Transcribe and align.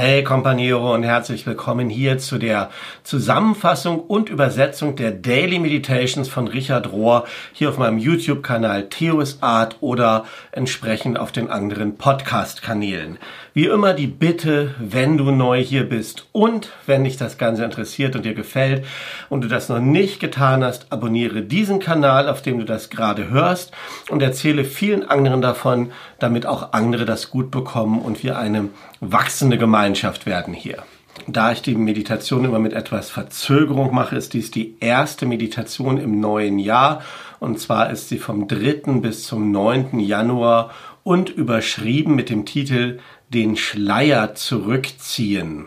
Hey 0.00 0.22
Companiero 0.22 0.94
und 0.94 1.02
herzlich 1.02 1.44
willkommen 1.44 1.90
hier 1.90 2.18
zu 2.18 2.38
der 2.38 2.70
Zusammenfassung 3.02 3.98
und 3.98 4.28
Übersetzung 4.28 4.94
der 4.94 5.10
Daily 5.10 5.58
Meditations 5.58 6.28
von 6.28 6.46
Richard 6.46 6.92
Rohr 6.92 7.26
hier 7.52 7.68
auf 7.68 7.78
meinem 7.78 7.98
YouTube-Kanal 7.98 8.90
Theos 8.90 9.38
Art 9.42 9.78
oder 9.80 10.24
entsprechend 10.52 11.18
auf 11.18 11.32
den 11.32 11.50
anderen 11.50 11.96
Podcast-Kanälen. 11.96 13.18
Wie 13.58 13.66
immer 13.66 13.92
die 13.92 14.06
Bitte, 14.06 14.76
wenn 14.78 15.18
du 15.18 15.32
neu 15.32 15.60
hier 15.60 15.82
bist 15.82 16.28
und 16.30 16.70
wenn 16.86 17.02
dich 17.02 17.16
das 17.16 17.38
Ganze 17.38 17.64
interessiert 17.64 18.14
und 18.14 18.24
dir 18.24 18.34
gefällt 18.34 18.84
und 19.30 19.40
du 19.40 19.48
das 19.48 19.68
noch 19.68 19.80
nicht 19.80 20.20
getan 20.20 20.62
hast, 20.62 20.92
abonniere 20.92 21.42
diesen 21.42 21.80
Kanal, 21.80 22.28
auf 22.28 22.40
dem 22.40 22.60
du 22.60 22.64
das 22.64 22.88
gerade 22.88 23.30
hörst 23.30 23.72
und 24.10 24.22
erzähle 24.22 24.62
vielen 24.62 25.02
anderen 25.10 25.42
davon, 25.42 25.90
damit 26.20 26.46
auch 26.46 26.72
andere 26.72 27.04
das 27.04 27.30
gut 27.30 27.50
bekommen 27.50 28.00
und 28.00 28.22
wir 28.22 28.38
eine 28.38 28.68
wachsende 29.00 29.58
Gemeinschaft 29.58 30.24
werden 30.24 30.54
hier. 30.54 30.84
Da 31.26 31.50
ich 31.50 31.60
die 31.60 31.74
Meditation 31.74 32.44
immer 32.44 32.60
mit 32.60 32.74
etwas 32.74 33.10
Verzögerung 33.10 33.92
mache, 33.92 34.14
ist 34.14 34.34
dies 34.34 34.52
die 34.52 34.76
erste 34.78 35.26
Meditation 35.26 35.98
im 35.98 36.20
neuen 36.20 36.60
Jahr. 36.60 37.02
Und 37.40 37.58
zwar 37.58 37.90
ist 37.90 38.08
sie 38.08 38.18
vom 38.18 38.46
3. 38.46 39.00
bis 39.00 39.24
zum 39.24 39.50
9. 39.50 39.98
Januar 39.98 40.70
und 41.02 41.30
überschrieben 41.30 42.14
mit 42.14 42.30
dem 42.30 42.44
Titel 42.44 42.98
Den 43.30 43.56
Schleier 43.56 44.34
zurückziehen. 44.34 45.66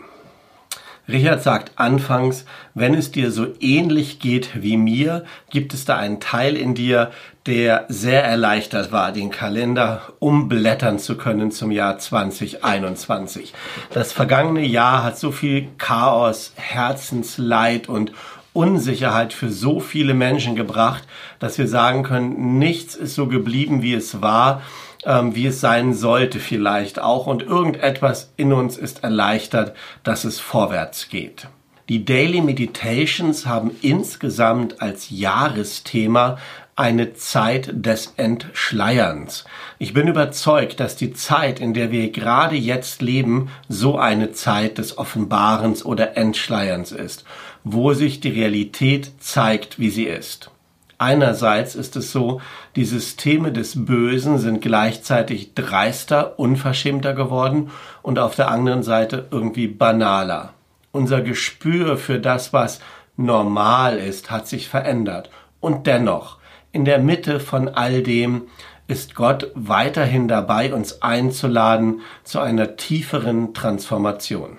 Richard 1.08 1.42
sagt 1.42 1.72
anfangs, 1.76 2.44
wenn 2.74 2.94
es 2.94 3.12
dir 3.12 3.30
so 3.30 3.46
ähnlich 3.60 4.18
geht 4.18 4.62
wie 4.62 4.76
mir, 4.76 5.24
gibt 5.50 5.74
es 5.74 5.84
da 5.84 5.96
einen 5.96 6.20
Teil 6.20 6.56
in 6.56 6.74
dir, 6.74 7.10
der 7.46 7.86
sehr 7.88 8.24
erleichtert 8.24 8.92
war, 8.92 9.12
den 9.12 9.30
Kalender 9.30 10.02
umblättern 10.20 10.98
zu 10.98 11.16
können 11.16 11.50
zum 11.50 11.70
Jahr 11.70 11.98
2021. 11.98 13.52
Das 13.90 14.12
vergangene 14.12 14.64
Jahr 14.64 15.04
hat 15.04 15.18
so 15.18 15.32
viel 15.32 15.68
Chaos, 15.78 16.52
Herzensleid 16.56 17.88
und 17.88 18.12
Unsicherheit 18.52 19.32
für 19.32 19.50
so 19.50 19.80
viele 19.80 20.14
Menschen 20.14 20.56
gebracht, 20.56 21.04
dass 21.38 21.58
wir 21.58 21.66
sagen 21.66 22.02
können, 22.02 22.58
nichts 22.58 22.94
ist 22.94 23.14
so 23.14 23.26
geblieben, 23.26 23.82
wie 23.82 23.94
es 23.94 24.20
war 24.20 24.62
ähm, 25.04 25.34
wie 25.34 25.46
es 25.46 25.60
sein 25.60 25.94
sollte 25.94 26.38
vielleicht 26.38 27.00
auch 27.00 27.26
und 27.26 27.42
irgendetwas 27.42 28.32
in 28.36 28.52
uns 28.52 28.76
ist 28.76 29.02
erleichtert, 29.02 29.74
dass 30.04 30.24
es 30.24 30.40
vorwärts 30.40 31.08
geht. 31.08 31.48
Die 31.88 32.04
Daily 32.04 32.40
Meditations 32.40 33.44
haben 33.44 33.72
insgesamt 33.82 34.80
als 34.80 35.10
Jahresthema 35.10 36.38
eine 36.76 37.12
Zeit 37.14 37.70
des 37.74 38.14
Entschleierns. 38.16 39.44
Ich 39.78 39.92
bin 39.92 40.08
überzeugt, 40.08 40.80
dass 40.80 40.96
die 40.96 41.12
Zeit, 41.12 41.60
in 41.60 41.74
der 41.74 41.90
wir 41.90 42.10
gerade 42.10 42.56
jetzt 42.56 43.02
leben, 43.02 43.50
so 43.68 43.98
eine 43.98 44.32
Zeit 44.32 44.78
des 44.78 44.96
Offenbarens 44.96 45.84
oder 45.84 46.16
Entschleierns 46.16 46.92
ist, 46.92 47.24
wo 47.64 47.92
sich 47.92 48.20
die 48.20 48.30
Realität 48.30 49.12
zeigt, 49.20 49.78
wie 49.78 49.90
sie 49.90 50.04
ist. 50.04 50.51
Einerseits 51.02 51.74
ist 51.74 51.96
es 51.96 52.12
so, 52.12 52.40
die 52.76 52.84
Systeme 52.84 53.50
des 53.50 53.86
Bösen 53.86 54.38
sind 54.38 54.60
gleichzeitig 54.60 55.52
dreister, 55.52 56.38
unverschämter 56.38 57.12
geworden 57.12 57.72
und 58.02 58.20
auf 58.20 58.36
der 58.36 58.48
anderen 58.48 58.84
Seite 58.84 59.26
irgendwie 59.32 59.66
banaler. 59.66 60.54
Unser 60.92 61.20
Gespür 61.20 61.96
für 61.96 62.20
das, 62.20 62.52
was 62.52 62.78
normal 63.16 63.98
ist, 63.98 64.30
hat 64.30 64.46
sich 64.46 64.68
verändert. 64.68 65.28
Und 65.58 65.88
dennoch, 65.88 66.38
in 66.70 66.84
der 66.84 67.00
Mitte 67.00 67.40
von 67.40 67.68
all 67.68 68.04
dem 68.04 68.42
ist 68.86 69.16
Gott 69.16 69.50
weiterhin 69.56 70.28
dabei, 70.28 70.72
uns 70.72 71.02
einzuladen 71.02 72.02
zu 72.22 72.38
einer 72.38 72.76
tieferen 72.76 73.54
Transformation 73.54 74.56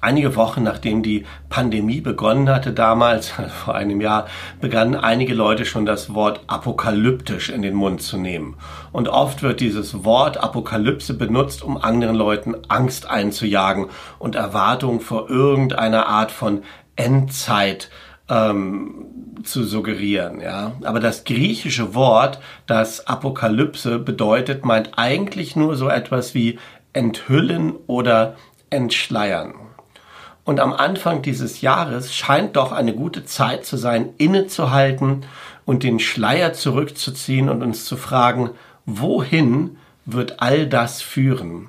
einige 0.00 0.36
Wochen 0.36 0.62
nachdem 0.62 1.02
die 1.02 1.24
Pandemie 1.48 2.00
begonnen 2.00 2.48
hatte, 2.48 2.72
damals, 2.72 3.30
vor 3.64 3.74
einem 3.74 4.00
Jahr, 4.00 4.26
begannen 4.60 4.94
einige 4.94 5.34
Leute 5.34 5.64
schon 5.64 5.86
das 5.86 6.14
Wort 6.14 6.40
apokalyptisch 6.46 7.50
in 7.50 7.62
den 7.62 7.74
Mund 7.74 8.02
zu 8.02 8.18
nehmen. 8.18 8.56
Und 8.92 9.08
oft 9.08 9.42
wird 9.42 9.60
dieses 9.60 10.04
Wort 10.04 10.38
Apokalypse 10.38 11.14
benutzt, 11.14 11.62
um 11.62 11.76
anderen 11.76 12.16
Leuten 12.16 12.54
Angst 12.68 13.08
einzujagen 13.08 13.86
und 14.18 14.34
Erwartungen 14.34 15.00
vor 15.00 15.30
irgendeiner 15.30 16.06
Art 16.06 16.30
von 16.30 16.62
Endzeit 16.96 17.90
ähm, 18.28 19.06
zu 19.44 19.64
suggerieren, 19.64 20.40
ja. 20.40 20.72
Aber 20.82 20.98
das 20.98 21.24
griechische 21.24 21.94
Wort, 21.94 22.40
das 22.66 23.06
Apokalypse 23.06 23.98
bedeutet, 23.98 24.64
meint 24.64 24.92
eigentlich 24.96 25.56
nur 25.56 25.76
so 25.76 25.88
etwas 25.88 26.34
wie 26.34 26.58
enthüllen 26.92 27.74
oder 27.86 28.36
entschleiern. 28.70 29.54
Und 30.46 30.60
am 30.60 30.72
Anfang 30.72 31.22
dieses 31.22 31.60
Jahres 31.60 32.14
scheint 32.14 32.54
doch 32.54 32.70
eine 32.70 32.94
gute 32.94 33.24
Zeit 33.24 33.66
zu 33.66 33.76
sein, 33.76 34.10
innezuhalten 34.16 35.26
und 35.64 35.82
den 35.82 35.98
Schleier 35.98 36.52
zurückzuziehen 36.52 37.48
und 37.48 37.64
uns 37.64 37.84
zu 37.84 37.96
fragen, 37.96 38.50
wohin 38.86 39.76
wird 40.04 40.40
all 40.40 40.68
das 40.68 41.02
führen? 41.02 41.68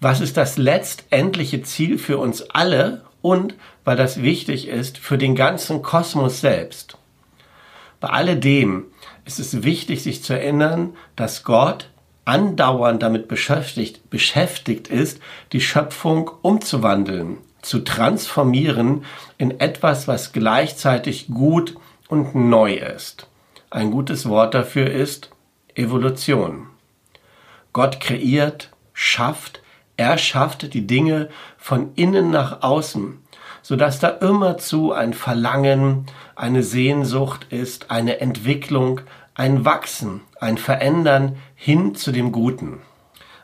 Was 0.00 0.22
ist 0.22 0.38
das 0.38 0.56
letztendliche 0.56 1.62
Ziel 1.62 1.98
für 1.98 2.16
uns 2.16 2.40
alle 2.50 3.04
und, 3.20 3.54
weil 3.84 3.98
das 3.98 4.22
wichtig 4.22 4.66
ist, 4.66 4.96
für 4.96 5.18
den 5.18 5.34
ganzen 5.34 5.82
Kosmos 5.82 6.40
selbst? 6.40 6.96
Bei 8.00 8.08
alledem 8.08 8.84
ist 9.26 9.38
es 9.38 9.62
wichtig, 9.62 10.02
sich 10.02 10.22
zu 10.22 10.32
erinnern, 10.32 10.94
dass 11.16 11.44
Gott 11.44 11.90
andauernd 12.24 13.02
damit 13.02 13.28
beschäftigt, 13.28 14.08
beschäftigt 14.08 14.88
ist, 14.88 15.20
die 15.52 15.60
Schöpfung 15.60 16.30
umzuwandeln, 16.40 17.36
zu 17.66 17.80
transformieren 17.80 19.04
in 19.38 19.60
etwas, 19.60 20.06
was 20.06 20.32
gleichzeitig 20.32 21.28
gut 21.28 21.76
und 22.08 22.34
neu 22.34 22.74
ist. 22.74 23.26
Ein 23.70 23.90
gutes 23.90 24.28
Wort 24.28 24.54
dafür 24.54 24.90
ist 24.90 25.30
Evolution. 25.74 26.68
Gott 27.72 28.00
kreiert, 28.00 28.70
schafft, 28.92 29.62
er 29.96 30.16
schafft 30.16 30.72
die 30.72 30.86
Dinge 30.86 31.28
von 31.58 31.90
innen 31.96 32.30
nach 32.30 32.62
außen, 32.62 33.18
sodass 33.62 33.98
da 33.98 34.08
immerzu 34.08 34.92
ein 34.92 35.12
Verlangen, 35.12 36.06
eine 36.36 36.62
Sehnsucht 36.62 37.48
ist, 37.50 37.90
eine 37.90 38.20
Entwicklung, 38.20 39.00
ein 39.34 39.64
Wachsen, 39.64 40.20
ein 40.40 40.56
Verändern 40.56 41.36
hin 41.56 41.94
zu 41.96 42.12
dem 42.12 42.30
Guten 42.30 42.80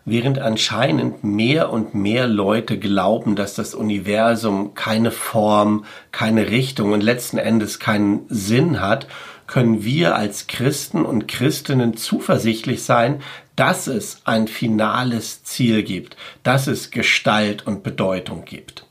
während 0.05 0.39
anscheinend 0.39 1.23
mehr 1.23 1.71
und 1.71 1.95
mehr 1.95 2.27
Leute 2.27 2.79
glauben, 2.79 3.37
dass 3.37 3.55
das 3.55 3.75
Universum 3.75 4.75
keine 4.75 5.11
Form, 5.11 5.85
keine 6.11 6.51
Richtung 6.51 6.93
und 6.93 7.03
letzten 7.03 7.39
Endes 7.39 7.79
keinen 7.79 8.27
Sinn 8.29 8.81
hat, 8.81 9.07
können 9.47 9.85
wir 9.85 10.17
als 10.17 10.47
Christen 10.47 11.05
und 11.05 11.29
Christinnen 11.29 11.97
zuversichtlich 11.97 12.83
sein, 12.85 13.21
dass 13.55 13.87
es 13.87 14.23
ein 14.25 14.49
finales 14.49 15.45
Ziel 15.45 15.83
gibt, 15.83 16.17
dass 16.43 16.67
es 16.67 16.91
Gestalt 16.91 17.67
und 17.67 17.83
Bedeutung 17.83 18.45
gibt. 18.45 18.87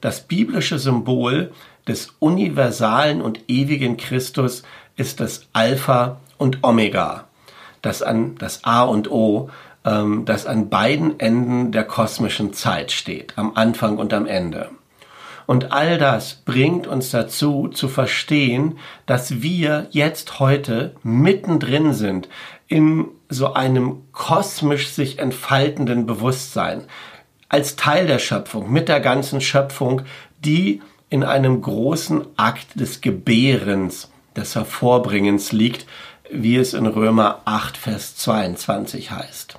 Das 0.00 0.22
biblische 0.22 0.78
Symbol 0.78 1.52
des 1.86 2.14
universalen 2.18 3.22
und 3.22 3.40
ewigen 3.48 3.96
Christus 3.96 4.62
ist 4.96 5.20
das 5.20 5.46
Alpha 5.52 6.20
und 6.38 6.58
Omega, 6.62 7.28
das 7.82 8.02
an 8.02 8.36
das 8.36 8.64
A 8.64 8.82
und 8.82 9.10
O, 9.10 9.50
ähm, 9.84 10.24
das 10.24 10.46
an 10.46 10.68
beiden 10.68 11.18
Enden 11.20 11.72
der 11.72 11.84
kosmischen 11.84 12.52
Zeit 12.52 12.92
steht, 12.92 13.34
am 13.36 13.52
Anfang 13.54 13.98
und 13.98 14.12
am 14.12 14.26
Ende. 14.26 14.70
Und 15.46 15.72
all 15.72 15.98
das 15.98 16.42
bringt 16.44 16.86
uns 16.86 17.10
dazu 17.10 17.66
zu 17.66 17.88
verstehen, 17.88 18.78
dass 19.06 19.42
wir 19.42 19.88
jetzt 19.90 20.38
heute 20.38 20.94
mittendrin 21.02 21.92
sind 21.92 22.28
in 22.68 23.08
so 23.28 23.54
einem 23.54 24.02
kosmisch 24.12 24.90
sich 24.90 25.18
entfaltenden 25.18 26.06
Bewusstsein, 26.06 26.84
als 27.48 27.74
Teil 27.74 28.06
der 28.06 28.20
Schöpfung, 28.20 28.70
mit 28.70 28.88
der 28.88 29.00
ganzen 29.00 29.40
Schöpfung, 29.40 30.02
die 30.38 30.82
in 31.08 31.24
einem 31.24 31.60
großen 31.60 32.26
Akt 32.36 32.78
des 32.78 33.00
Gebärens, 33.00 34.12
des 34.36 34.54
Hervorbringens 34.54 35.50
liegt, 35.50 35.84
wie 36.30 36.56
es 36.56 36.74
in 36.74 36.86
Römer 36.86 37.42
8, 37.44 37.76
Vers 37.76 38.14
22 38.14 39.10
heißt. 39.10 39.58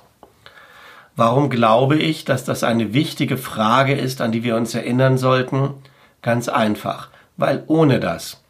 Warum 1.14 1.50
glaube 1.50 1.96
ich, 1.96 2.24
dass 2.24 2.44
das 2.44 2.64
eine 2.64 2.94
wichtige 2.94 3.36
Frage 3.36 3.94
ist, 3.94 4.20
an 4.20 4.32
die 4.32 4.44
wir 4.44 4.56
uns 4.56 4.74
erinnern 4.74 5.18
sollten? 5.18 5.74
Ganz 6.22 6.48
einfach, 6.48 7.10
weil 7.36 7.64
ohne 7.66 8.00
das, 8.00 8.42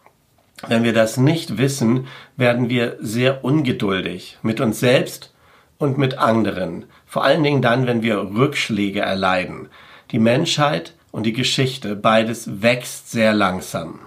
wenn 0.69 0.85
wir 0.85 0.93
das 0.93 1.17
nicht 1.17 1.59
wissen, 1.59 2.07
werden 2.37 2.69
wir 2.69 2.97
sehr 3.01 3.45
ungeduldig 3.45 4.39
mit 4.43 4.61
uns 4.61 4.79
selbst 4.79 5.35
und 5.79 5.99
mit 5.99 6.19
anderen, 6.19 6.85
vor 7.05 7.25
allen 7.25 7.43
Dingen 7.43 7.63
dann, 7.63 7.87
wenn 7.87 8.03
wir 8.03 8.19
Rückschläge 8.19 9.01
erleiden. 9.01 9.69
Die 10.13 10.21
Menschheit 10.21 10.95
und 11.11 11.27
die 11.27 11.33
Geschichte, 11.33 11.97
beides 11.97 12.63
wächst 12.63 13.11
sehr 13.11 13.33
langsam. 13.33 14.01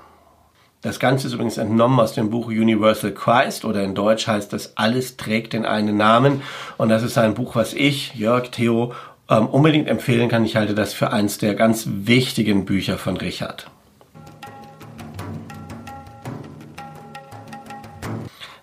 Das 0.86 1.00
Ganze 1.00 1.26
ist 1.26 1.34
übrigens 1.34 1.58
entnommen 1.58 2.00
aus 2.00 2.14
dem 2.14 2.30
Buch 2.30 2.46
Universal 2.46 3.12
Christ 3.12 3.66
oder 3.66 3.84
in 3.84 3.96
Deutsch 3.96 4.28
heißt 4.28 4.54
das 4.54 4.78
Alles 4.78 5.18
trägt 5.18 5.54
den 5.54 5.66
einen 5.66 5.98
Namen. 5.98 6.44
Und 6.78 6.90
das 6.90 7.02
ist 7.02 7.18
ein 7.18 7.34
Buch, 7.34 7.56
was 7.56 7.74
ich, 7.74 8.14
Jörg 8.14 8.52
Theo 8.52 8.94
ähm, 9.28 9.48
unbedingt 9.48 9.88
empfehlen 9.88 10.30
kann. 10.30 10.46
Ich 10.46 10.56
halte 10.56 10.76
das 10.76 10.94
für 10.94 11.12
eins 11.12 11.40
der 11.40 11.56
ganz 11.56 11.88
wichtigen 11.88 12.66
Bücher 12.66 13.00
von 13.00 13.18
Richard. 13.18 13.66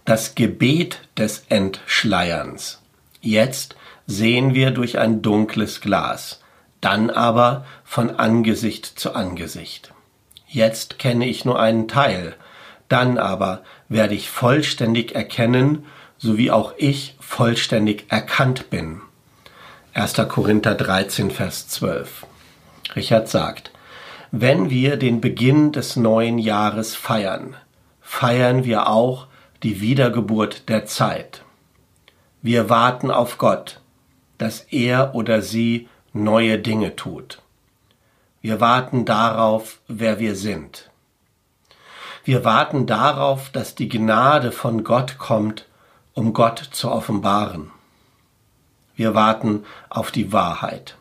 Das 0.05 0.37
Gebet 0.37 1.01
des 1.19 1.47
Entschleierns. 1.49 2.83
Jetzt 3.21 3.75
sehen 4.07 4.55
wir 4.55 4.71
durch 4.71 4.97
ein 4.97 5.23
dunkles 5.23 5.81
Glas, 5.81 6.41
dann 6.81 7.11
aber 7.11 7.65
von 7.83 8.11
Angesicht 8.11 8.87
zu 8.87 9.17
Angesicht. 9.17 9.92
Jetzt 10.53 10.99
kenne 10.99 11.27
ich 11.27 11.47
nur 11.47 11.59
einen 11.59 11.89
Teil, 11.89 12.35
dann 12.91 13.17
aber 13.17 13.63
werde 13.89 14.15
ich 14.15 14.29
vollständig 14.29 15.15
erkennen, 15.15 15.87
so 16.19 16.37
wie 16.37 16.51
auch 16.51 16.75
ich 16.77 17.17
vollständig 17.21 18.05
erkannt 18.11 18.69
bin. 18.69 19.01
1. 19.95 20.13
Korinther 20.29 20.75
13, 20.75 21.31
Vers 21.31 21.69
12. 21.69 22.27
Richard 22.95 23.31
sagt, 23.31 23.71
wenn 24.31 24.69
wir 24.69 24.99
den 24.99 25.23
Beginn 25.23 25.73
des 25.73 25.97
neuen 25.97 26.39
Jahres 26.39 26.95
feiern, 26.95 27.57
feiern 28.03 28.67
wir 28.67 28.91
auch 28.91 29.29
die 29.63 29.81
Wiedergeburt 29.81 30.69
der 30.69 30.85
Zeit. 30.85 31.45
Wir 32.43 32.69
warten 32.69 33.11
auf 33.11 33.39
Gott, 33.39 33.81
dass 34.37 34.61
er 34.61 35.15
oder 35.15 35.41
sie 35.41 35.89
neue 36.13 36.59
Dinge 36.59 36.95
tut. 36.95 37.42
Wir 38.43 38.61
warten 38.61 39.05
darauf, 39.05 39.79
wer 39.87 40.19
wir 40.19 40.35
sind. 40.35 40.91
Wir 42.25 42.45
warten 42.45 42.87
darauf, 42.87 43.51
dass 43.51 43.77
die 43.77 43.89
Gnade 43.89 44.51
von 44.51 44.83
Gott 44.83 45.17
kommt, 45.17 45.69
um 46.13 46.33
Gott 46.33 46.59
zu 46.59 46.91
offenbaren. 46.91 47.71
Wir 48.97 49.15
warten 49.15 49.65
auf 49.91 50.11
die 50.11 50.33
Wahrheit. 50.33 50.97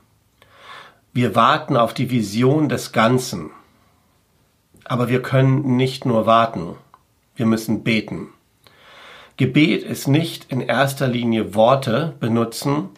Wir 1.13 1.35
warten 1.35 1.77
auf 1.77 1.95
die 1.95 2.11
Vision 2.11 2.69
des 2.69 2.91
Ganzen. 2.91 3.49
Aber 4.85 5.09
wir 5.09 5.23
können 5.23 5.75
nicht 5.75 6.05
nur 6.05 6.27
warten, 6.27 6.75
wir 7.35 7.47
müssen 7.47 7.83
beten. 7.83 8.27
Gebet 9.37 9.81
ist 9.81 10.07
nicht 10.07 10.51
in 10.51 10.61
erster 10.61 11.07
Linie 11.07 11.55
Worte 11.55 12.13
benutzen, 12.19 12.89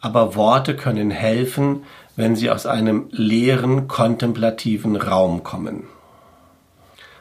aber 0.00 0.34
Worte 0.34 0.74
können 0.74 1.10
helfen, 1.12 1.84
wenn 2.16 2.36
sie 2.36 2.50
aus 2.50 2.66
einem 2.66 3.08
leeren, 3.10 3.88
kontemplativen 3.88 4.96
Raum 4.96 5.42
kommen. 5.42 5.84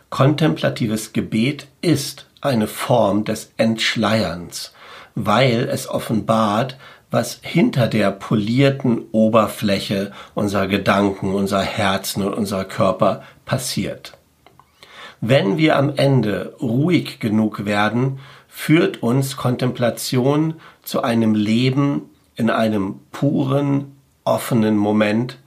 Kontemplatives 0.09 1.13
Gebet 1.13 1.67
ist 1.81 2.27
eine 2.41 2.67
Form 2.67 3.23
des 3.23 3.51
Entschleierns, 3.57 4.73
weil 5.15 5.67
es 5.71 5.89
offenbart, 5.89 6.77
was 7.09 7.39
hinter 7.41 7.87
der 7.87 8.11
polierten 8.11 9.05
Oberfläche 9.11 10.11
unserer 10.33 10.67
Gedanken, 10.67 11.33
unserer 11.33 11.61
Herzen 11.61 12.23
und 12.23 12.33
unserer 12.33 12.65
Körper 12.65 13.23
passiert. 13.45 14.17
Wenn 15.21 15.57
wir 15.57 15.77
am 15.77 15.93
Ende 15.95 16.53
ruhig 16.59 17.19
genug 17.19 17.65
werden, 17.65 18.19
führt 18.47 19.01
uns 19.01 19.37
Kontemplation 19.37 20.55
zu 20.83 21.01
einem 21.01 21.33
Leben 21.33 22.09
in 22.35 22.49
einem 22.49 22.99
puren, 23.11 23.92
offenen 24.23 24.77
Moment, 24.77 25.37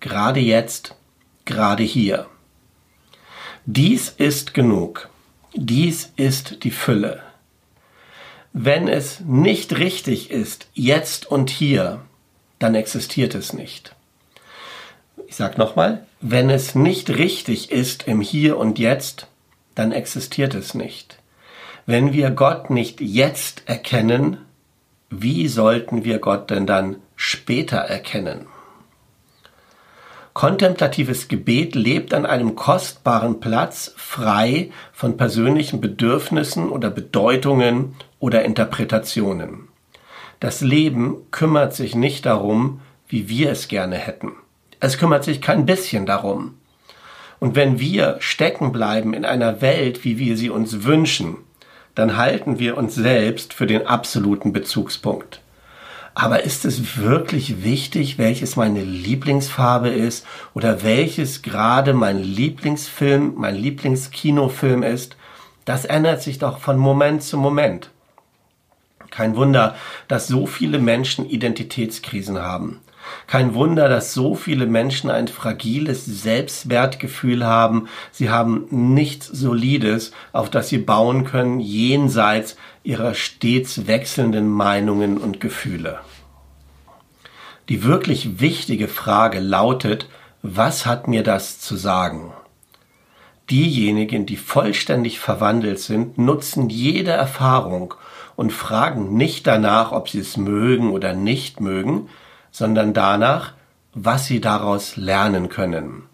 gerade 0.00 0.40
jetzt, 0.40 0.94
gerade 1.44 1.82
hier. 1.82 2.26
Dies 3.66 4.08
ist 4.10 4.54
genug. 4.54 5.08
Dies 5.54 6.12
ist 6.16 6.64
die 6.64 6.70
Fülle. 6.70 7.22
Wenn 8.52 8.88
es 8.88 9.20
nicht 9.20 9.78
richtig 9.78 10.30
ist, 10.30 10.68
jetzt 10.74 11.30
und 11.30 11.50
hier, 11.50 12.00
dann 12.58 12.74
existiert 12.74 13.34
es 13.34 13.52
nicht. 13.52 13.94
Ich 15.26 15.36
sage 15.36 15.58
nochmal, 15.58 16.06
wenn 16.20 16.50
es 16.50 16.74
nicht 16.74 17.10
richtig 17.10 17.70
ist 17.70 18.06
im 18.06 18.20
Hier 18.20 18.56
und 18.58 18.78
Jetzt, 18.78 19.26
dann 19.74 19.92
existiert 19.92 20.54
es 20.54 20.74
nicht. 20.74 21.18
Wenn 21.86 22.12
wir 22.12 22.30
Gott 22.30 22.70
nicht 22.70 23.00
jetzt 23.00 23.62
erkennen, 23.66 24.38
wie 25.10 25.48
sollten 25.48 26.04
wir 26.04 26.18
Gott 26.18 26.50
denn 26.50 26.66
dann 26.66 26.96
später 27.16 27.78
erkennen? 27.78 28.46
Kontemplatives 30.34 31.28
Gebet 31.28 31.76
lebt 31.76 32.12
an 32.12 32.26
einem 32.26 32.56
kostbaren 32.56 33.38
Platz, 33.38 33.94
frei 33.96 34.72
von 34.92 35.16
persönlichen 35.16 35.80
Bedürfnissen 35.80 36.70
oder 36.70 36.90
Bedeutungen 36.90 37.94
oder 38.18 38.44
Interpretationen. 38.44 39.68
Das 40.40 40.60
Leben 40.60 41.18
kümmert 41.30 41.72
sich 41.74 41.94
nicht 41.94 42.26
darum, 42.26 42.80
wie 43.06 43.28
wir 43.28 43.52
es 43.52 43.68
gerne 43.68 43.96
hätten. 43.96 44.32
Es 44.80 44.98
kümmert 44.98 45.22
sich 45.22 45.40
kein 45.40 45.66
bisschen 45.66 46.04
darum. 46.04 46.58
Und 47.38 47.54
wenn 47.54 47.78
wir 47.78 48.16
stecken 48.18 48.72
bleiben 48.72 49.14
in 49.14 49.24
einer 49.24 49.60
Welt, 49.60 50.04
wie 50.04 50.18
wir 50.18 50.36
sie 50.36 50.50
uns 50.50 50.82
wünschen, 50.82 51.36
dann 51.94 52.16
halten 52.16 52.58
wir 52.58 52.76
uns 52.76 52.96
selbst 52.96 53.54
für 53.54 53.68
den 53.68 53.86
absoluten 53.86 54.52
Bezugspunkt. 54.52 55.43
Aber 56.14 56.44
ist 56.44 56.64
es 56.64 56.96
wirklich 56.96 57.64
wichtig, 57.64 58.18
welches 58.18 58.54
meine 58.54 58.82
Lieblingsfarbe 58.82 59.88
ist 59.88 60.24
oder 60.54 60.84
welches 60.84 61.42
gerade 61.42 61.92
mein 61.92 62.22
Lieblingsfilm, 62.22 63.34
mein 63.36 63.56
Lieblingskinofilm 63.56 64.84
ist? 64.84 65.16
Das 65.64 65.84
ändert 65.84 66.22
sich 66.22 66.38
doch 66.38 66.58
von 66.58 66.78
Moment 66.78 67.22
zu 67.24 67.36
Moment. 67.36 67.90
Kein 69.10 69.36
Wunder, 69.36 69.74
dass 70.06 70.28
so 70.28 70.46
viele 70.46 70.78
Menschen 70.78 71.28
Identitätskrisen 71.28 72.38
haben. 72.38 72.80
Kein 73.26 73.54
Wunder, 73.54 73.88
dass 73.88 74.14
so 74.14 74.34
viele 74.34 74.66
Menschen 74.66 75.10
ein 75.10 75.28
fragiles 75.28 76.04
Selbstwertgefühl 76.04 77.44
haben. 77.44 77.88
Sie 78.12 78.30
haben 78.30 78.66
nichts 78.70 79.26
Solides, 79.26 80.12
auf 80.32 80.50
das 80.50 80.68
sie 80.68 80.78
bauen 80.78 81.24
können, 81.24 81.60
jenseits 81.60 82.56
ihrer 82.82 83.14
stets 83.14 83.86
wechselnden 83.86 84.48
Meinungen 84.48 85.18
und 85.18 85.40
Gefühle. 85.40 86.00
Die 87.68 87.82
wirklich 87.82 88.40
wichtige 88.40 88.88
Frage 88.88 89.40
lautet, 89.40 90.08
was 90.42 90.84
hat 90.84 91.08
mir 91.08 91.22
das 91.22 91.60
zu 91.60 91.76
sagen? 91.76 92.34
Diejenigen, 93.50 94.26
die 94.26 94.36
vollständig 94.36 95.18
verwandelt 95.18 95.78
sind, 95.78 96.18
nutzen 96.18 96.68
jede 96.68 97.10
Erfahrung 97.10 97.94
und 98.36 98.52
fragen 98.52 99.16
nicht 99.16 99.46
danach, 99.46 99.92
ob 99.92 100.08
sie 100.08 100.20
es 100.20 100.36
mögen 100.36 100.90
oder 100.90 101.14
nicht 101.14 101.60
mögen, 101.60 102.08
sondern 102.54 102.94
danach, 102.94 103.52
was 103.94 104.26
sie 104.26 104.40
daraus 104.40 104.94
lernen 104.94 105.48
können. 105.48 106.04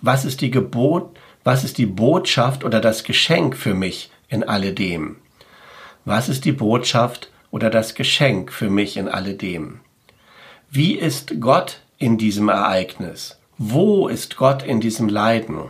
Was 0.00 0.24
ist 0.24 0.40
die 0.40 0.50
Gebot, 0.50 1.14
was 1.44 1.62
ist 1.62 1.76
die 1.76 1.84
Botschaft 1.84 2.64
oder 2.64 2.80
das 2.80 3.04
Geschenk 3.04 3.54
für 3.54 3.74
mich 3.74 4.10
in 4.28 4.44
alledem? 4.44 5.16
Was 6.06 6.30
ist 6.30 6.46
die 6.46 6.52
Botschaft 6.52 7.30
oder 7.50 7.68
das 7.68 7.94
Geschenk 7.94 8.50
für 8.50 8.70
mich 8.70 8.96
in 8.96 9.08
alledem? 9.08 9.80
Wie 10.70 10.94
ist 10.94 11.38
Gott 11.38 11.80
in 11.98 12.16
diesem 12.16 12.48
Ereignis? 12.48 13.38
Wo 13.58 14.08
ist 14.08 14.38
Gott 14.38 14.62
in 14.62 14.80
diesem 14.80 15.10
Leiden? 15.10 15.64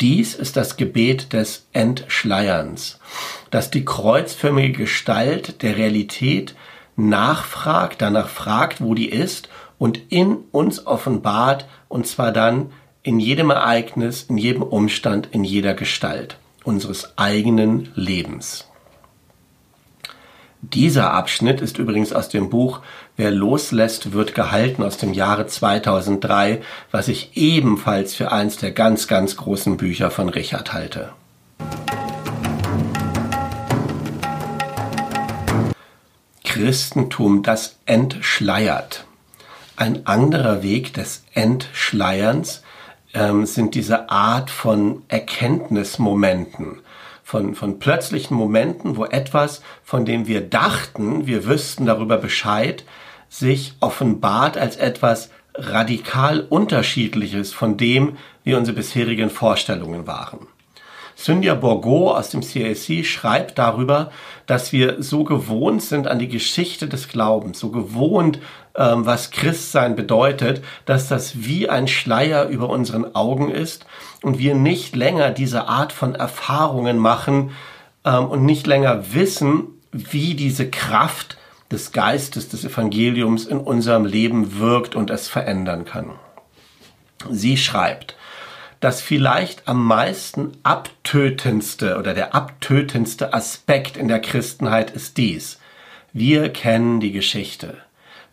Dies 0.00 0.36
ist 0.36 0.56
das 0.56 0.76
Gebet 0.76 1.32
des 1.32 1.66
Entschleierns, 1.72 3.00
das 3.50 3.68
die 3.68 3.84
kreuzförmige 3.84 4.78
Gestalt 4.78 5.62
der 5.62 5.76
Realität 5.76 6.54
nachfragt, 6.96 8.02
danach 8.02 8.28
fragt, 8.28 8.80
wo 8.80 8.94
die 8.94 9.08
ist 9.10 9.48
und 9.78 10.00
in 10.08 10.36
uns 10.52 10.86
offenbart, 10.86 11.66
und 11.88 12.06
zwar 12.06 12.32
dann 12.32 12.72
in 13.02 13.20
jedem 13.20 13.50
Ereignis, 13.50 14.24
in 14.24 14.38
jedem 14.38 14.62
Umstand, 14.62 15.28
in 15.30 15.44
jeder 15.44 15.74
Gestalt 15.74 16.38
unseres 16.64 17.16
eigenen 17.16 17.92
Lebens. 17.94 18.66
Dieser 20.62 21.12
Abschnitt 21.12 21.60
ist 21.60 21.78
übrigens 21.78 22.12
aus 22.12 22.28
dem 22.28 22.50
Buch 22.50 22.80
Wer 23.16 23.30
loslässt, 23.30 24.12
wird 24.12 24.34
gehalten 24.34 24.82
aus 24.82 24.98
dem 24.98 25.12
Jahre 25.14 25.46
2003, 25.46 26.60
was 26.90 27.08
ich 27.08 27.30
ebenfalls 27.34 28.14
für 28.14 28.32
eins 28.32 28.56
der 28.56 28.72
ganz, 28.72 29.06
ganz 29.06 29.36
großen 29.36 29.76
Bücher 29.76 30.10
von 30.10 30.28
Richard 30.28 30.72
halte. 30.72 31.12
Christentum, 36.56 37.42
das 37.42 37.76
entschleiert. 37.84 39.04
Ein 39.76 40.06
anderer 40.06 40.62
Weg 40.62 40.94
des 40.94 41.22
Entschleierns 41.34 42.62
ähm, 43.12 43.44
sind 43.44 43.74
diese 43.74 44.08
Art 44.08 44.48
von 44.48 45.02
Erkenntnismomenten 45.08 46.80
von, 47.22 47.56
von 47.56 47.78
plötzlichen 47.80 48.36
Momenten, 48.36 48.96
wo 48.96 49.04
etwas, 49.04 49.60
von 49.82 50.06
dem 50.06 50.28
wir 50.28 50.48
dachten, 50.48 51.26
wir 51.26 51.44
wüssten 51.44 51.84
darüber 51.84 52.16
Bescheid, 52.16 52.84
sich 53.28 53.74
offenbart 53.80 54.56
als 54.56 54.76
etwas 54.76 55.30
radikal 55.54 56.40
unterschiedliches 56.40 57.52
von 57.52 57.76
dem, 57.76 58.16
wie 58.44 58.54
unsere 58.54 58.76
bisherigen 58.76 59.28
Vorstellungen 59.28 60.06
waren. 60.06 60.46
Cynthia 61.16 61.54
Bourgo 61.54 62.14
aus 62.14 62.28
dem 62.28 62.42
CAC 62.42 63.04
schreibt 63.04 63.58
darüber, 63.58 64.10
dass 64.44 64.72
wir 64.72 65.02
so 65.02 65.24
gewohnt 65.24 65.82
sind 65.82 66.06
an 66.06 66.18
die 66.18 66.28
Geschichte 66.28 66.88
des 66.88 67.08
Glaubens, 67.08 67.58
so 67.58 67.70
gewohnt, 67.70 68.38
ähm, 68.76 69.06
was 69.06 69.30
Christsein 69.30 69.96
bedeutet, 69.96 70.62
dass 70.84 71.08
das 71.08 71.44
wie 71.44 71.70
ein 71.70 71.88
Schleier 71.88 72.48
über 72.48 72.68
unseren 72.68 73.14
Augen 73.14 73.50
ist 73.50 73.86
und 74.22 74.38
wir 74.38 74.54
nicht 74.54 74.94
länger 74.94 75.30
diese 75.30 75.68
Art 75.68 75.92
von 75.92 76.14
Erfahrungen 76.14 76.98
machen 76.98 77.52
ähm, 78.04 78.26
und 78.26 78.44
nicht 78.44 78.66
länger 78.66 79.14
wissen, 79.14 79.68
wie 79.92 80.34
diese 80.34 80.68
Kraft 80.68 81.38
des 81.70 81.92
Geistes 81.92 82.50
des 82.50 82.64
Evangeliums 82.64 83.46
in 83.46 83.58
unserem 83.58 84.04
Leben 84.04 84.58
wirkt 84.58 84.94
und 84.94 85.10
es 85.10 85.28
verändern 85.28 85.86
kann. 85.86 86.10
Sie 87.30 87.56
schreibt, 87.56 88.15
das 88.80 89.00
vielleicht 89.00 89.68
am 89.68 89.84
meisten 89.84 90.52
abtötendste 90.62 91.98
oder 91.98 92.14
der 92.14 92.34
abtötendste 92.34 93.32
Aspekt 93.32 93.96
in 93.96 94.08
der 94.08 94.20
Christenheit 94.20 94.90
ist 94.90 95.16
dies. 95.16 95.58
Wir 96.12 96.50
kennen 96.50 97.00
die 97.00 97.12
Geschichte. 97.12 97.78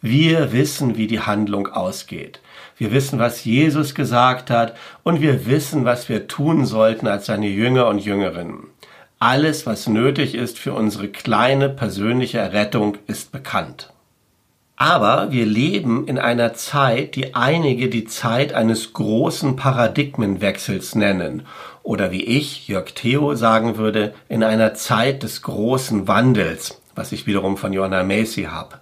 Wir 0.02 0.52
wissen, 0.52 0.98
wie 0.98 1.08
die 1.08 1.22
Handlung 1.22 1.68
ausgeht. 1.68 2.42
Wir 2.78 2.92
wissen, 2.92 3.20
was 3.20 3.46
Jesus 3.46 3.96
gesagt 3.96 4.50
hat 4.50 4.76
und 5.04 5.22
wir 5.22 5.46
wissen, 5.46 5.86
was 5.86 6.10
wir 6.10 6.28
tun 6.28 6.66
sollten 6.66 7.08
als 7.08 7.28
seine 7.28 7.48
Jünger 7.48 7.88
und 7.88 8.00
Jüngerinnen. 8.00 8.68
Alles, 9.20 9.66
was 9.66 9.88
nötig 9.88 10.36
ist 10.36 10.60
für 10.60 10.74
unsere 10.74 11.08
kleine 11.08 11.70
persönliche 11.70 12.40
Errettung, 12.40 12.98
ist 13.08 13.32
bekannt. 13.32 13.93
Aber 14.76 15.32
wir 15.32 15.46
leben 15.46 16.08
in 16.08 16.18
einer 16.18 16.56
Zeit, 16.56 17.16
die 17.16 17.36
einige 17.36 17.90
die 17.90 18.06
Zeit 18.06 18.54
eines 18.54 18.94
großen 18.94 19.56
Paradigmenwechsels 19.56 20.96
nennen. 20.96 21.44
Oder 21.84 22.12
wie 22.12 22.24
ich, 22.24 22.68
Jörg 22.68 22.94
Theo, 22.96 23.36
sagen 23.36 23.78
würde, 23.78 24.14
in 24.30 24.44
einer 24.44 24.74
Zeit 24.74 25.24
des 25.24 25.42
großen 25.44 26.08
Wandels, 26.08 26.82
was 26.96 27.12
ich 27.12 27.28
wiederum 27.28 27.58
von 27.58 27.72
Johanna 27.72 28.04
Macy 28.04 28.44
habe. 28.44 28.80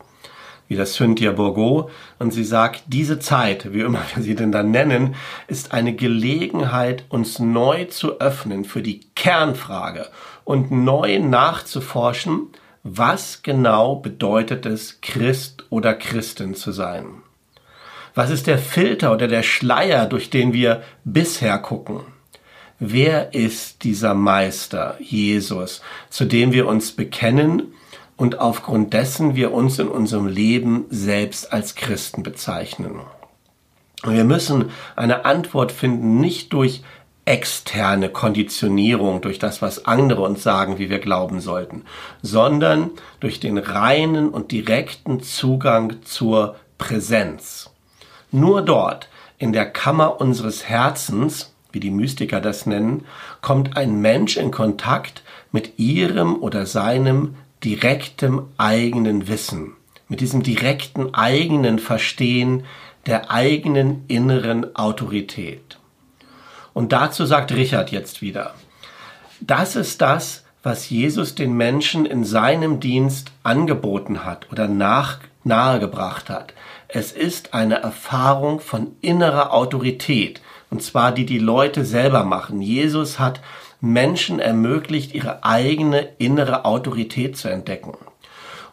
Wie 0.67 0.77
das 0.77 0.93
Cynthia 0.93 1.33
Bourgo. 1.33 1.89
Und 2.19 2.31
sie 2.31 2.45
sagt, 2.45 2.83
diese 2.87 3.19
Zeit, 3.19 3.73
wie 3.73 3.81
immer 3.81 4.01
wir 4.15 4.23
sie 4.23 4.35
denn 4.35 4.53
dann 4.53 4.71
nennen, 4.71 5.15
ist 5.47 5.73
eine 5.73 5.93
Gelegenheit, 5.93 7.03
uns 7.09 7.39
neu 7.39 7.85
zu 7.85 8.21
öffnen 8.21 8.63
für 8.63 8.81
die 8.81 9.01
Kernfrage 9.15 10.07
und 10.45 10.71
neu 10.71 11.19
nachzuforschen, 11.19 12.47
was 12.83 13.43
genau 13.43 13.95
bedeutet 13.95 14.65
es, 14.65 15.01
Christ 15.01 15.65
oder 15.69 15.93
Christin 15.93 16.55
zu 16.55 16.71
sein? 16.71 17.21
Was 18.15 18.29
ist 18.29 18.47
der 18.47 18.57
Filter 18.57 19.11
oder 19.11 19.27
der 19.27 19.43
Schleier, 19.43 20.05
durch 20.05 20.29
den 20.29 20.51
wir 20.51 20.83
bisher 21.03 21.57
gucken? 21.59 22.01
Wer 22.79 23.35
ist 23.35 23.83
dieser 23.83 24.15
Meister, 24.15 24.97
Jesus, 24.99 25.81
zu 26.09 26.25
dem 26.25 26.51
wir 26.51 26.67
uns 26.67 26.91
bekennen 26.91 27.73
und 28.17 28.39
aufgrund 28.39 28.93
dessen 28.93 29.35
wir 29.35 29.53
uns 29.53 29.77
in 29.77 29.87
unserem 29.87 30.27
Leben 30.27 30.85
selbst 30.89 31.53
als 31.53 31.75
Christen 31.75 32.23
bezeichnen? 32.23 33.01
Wir 34.03 34.23
müssen 34.23 34.71
eine 34.95 35.25
Antwort 35.25 35.71
finden, 35.71 36.19
nicht 36.19 36.53
durch 36.53 36.81
externe 37.25 38.09
Konditionierung 38.09 39.21
durch 39.21 39.39
das, 39.39 39.61
was 39.61 39.85
andere 39.85 40.21
uns 40.21 40.43
sagen, 40.43 40.79
wie 40.79 40.89
wir 40.89 40.99
glauben 40.99 41.39
sollten, 41.39 41.83
sondern 42.21 42.91
durch 43.19 43.39
den 43.39 43.57
reinen 43.57 44.29
und 44.29 44.51
direkten 44.51 45.21
Zugang 45.21 46.03
zur 46.03 46.55
Präsenz. 46.77 47.69
Nur 48.31 48.61
dort, 48.63 49.07
in 49.37 49.53
der 49.53 49.69
Kammer 49.69 50.19
unseres 50.19 50.67
Herzens, 50.67 51.53
wie 51.71 51.79
die 51.79 51.91
Mystiker 51.91 52.41
das 52.41 52.65
nennen, 52.65 53.05
kommt 53.41 53.77
ein 53.77 54.01
Mensch 54.01 54.37
in 54.37 54.51
Kontakt 54.51 55.23
mit 55.51 55.77
ihrem 55.77 56.35
oder 56.41 56.65
seinem 56.65 57.35
direktem 57.63 58.47
eigenen 58.57 59.27
Wissen, 59.27 59.73
mit 60.07 60.21
diesem 60.21 60.43
direkten 60.43 61.13
eigenen 61.13 61.79
Verstehen 61.79 62.63
der 63.05 63.31
eigenen 63.31 64.05
inneren 64.07 64.75
Autorität. 64.75 65.77
Und 66.73 66.91
dazu 66.91 67.25
sagt 67.25 67.51
Richard 67.51 67.91
jetzt 67.91 68.21
wieder, 68.21 68.53
das 69.39 69.75
ist 69.75 70.01
das, 70.01 70.43
was 70.63 70.89
Jesus 70.89 71.35
den 71.35 71.53
Menschen 71.53 72.05
in 72.05 72.23
seinem 72.23 72.79
Dienst 72.79 73.31
angeboten 73.43 74.23
hat 74.25 74.51
oder 74.51 74.67
nach, 74.67 75.19
nahegebracht 75.43 76.29
hat. 76.29 76.53
Es 76.87 77.11
ist 77.11 77.53
eine 77.53 77.81
Erfahrung 77.81 78.59
von 78.59 78.95
innerer 79.01 79.53
Autorität, 79.53 80.41
und 80.69 80.83
zwar 80.83 81.11
die 81.11 81.25
die 81.25 81.39
Leute 81.39 81.83
selber 81.83 82.23
machen. 82.23 82.61
Jesus 82.61 83.19
hat 83.19 83.41
Menschen 83.81 84.39
ermöglicht, 84.39 85.15
ihre 85.15 85.43
eigene 85.43 86.09
innere 86.19 86.65
Autorität 86.65 87.35
zu 87.35 87.49
entdecken 87.49 87.97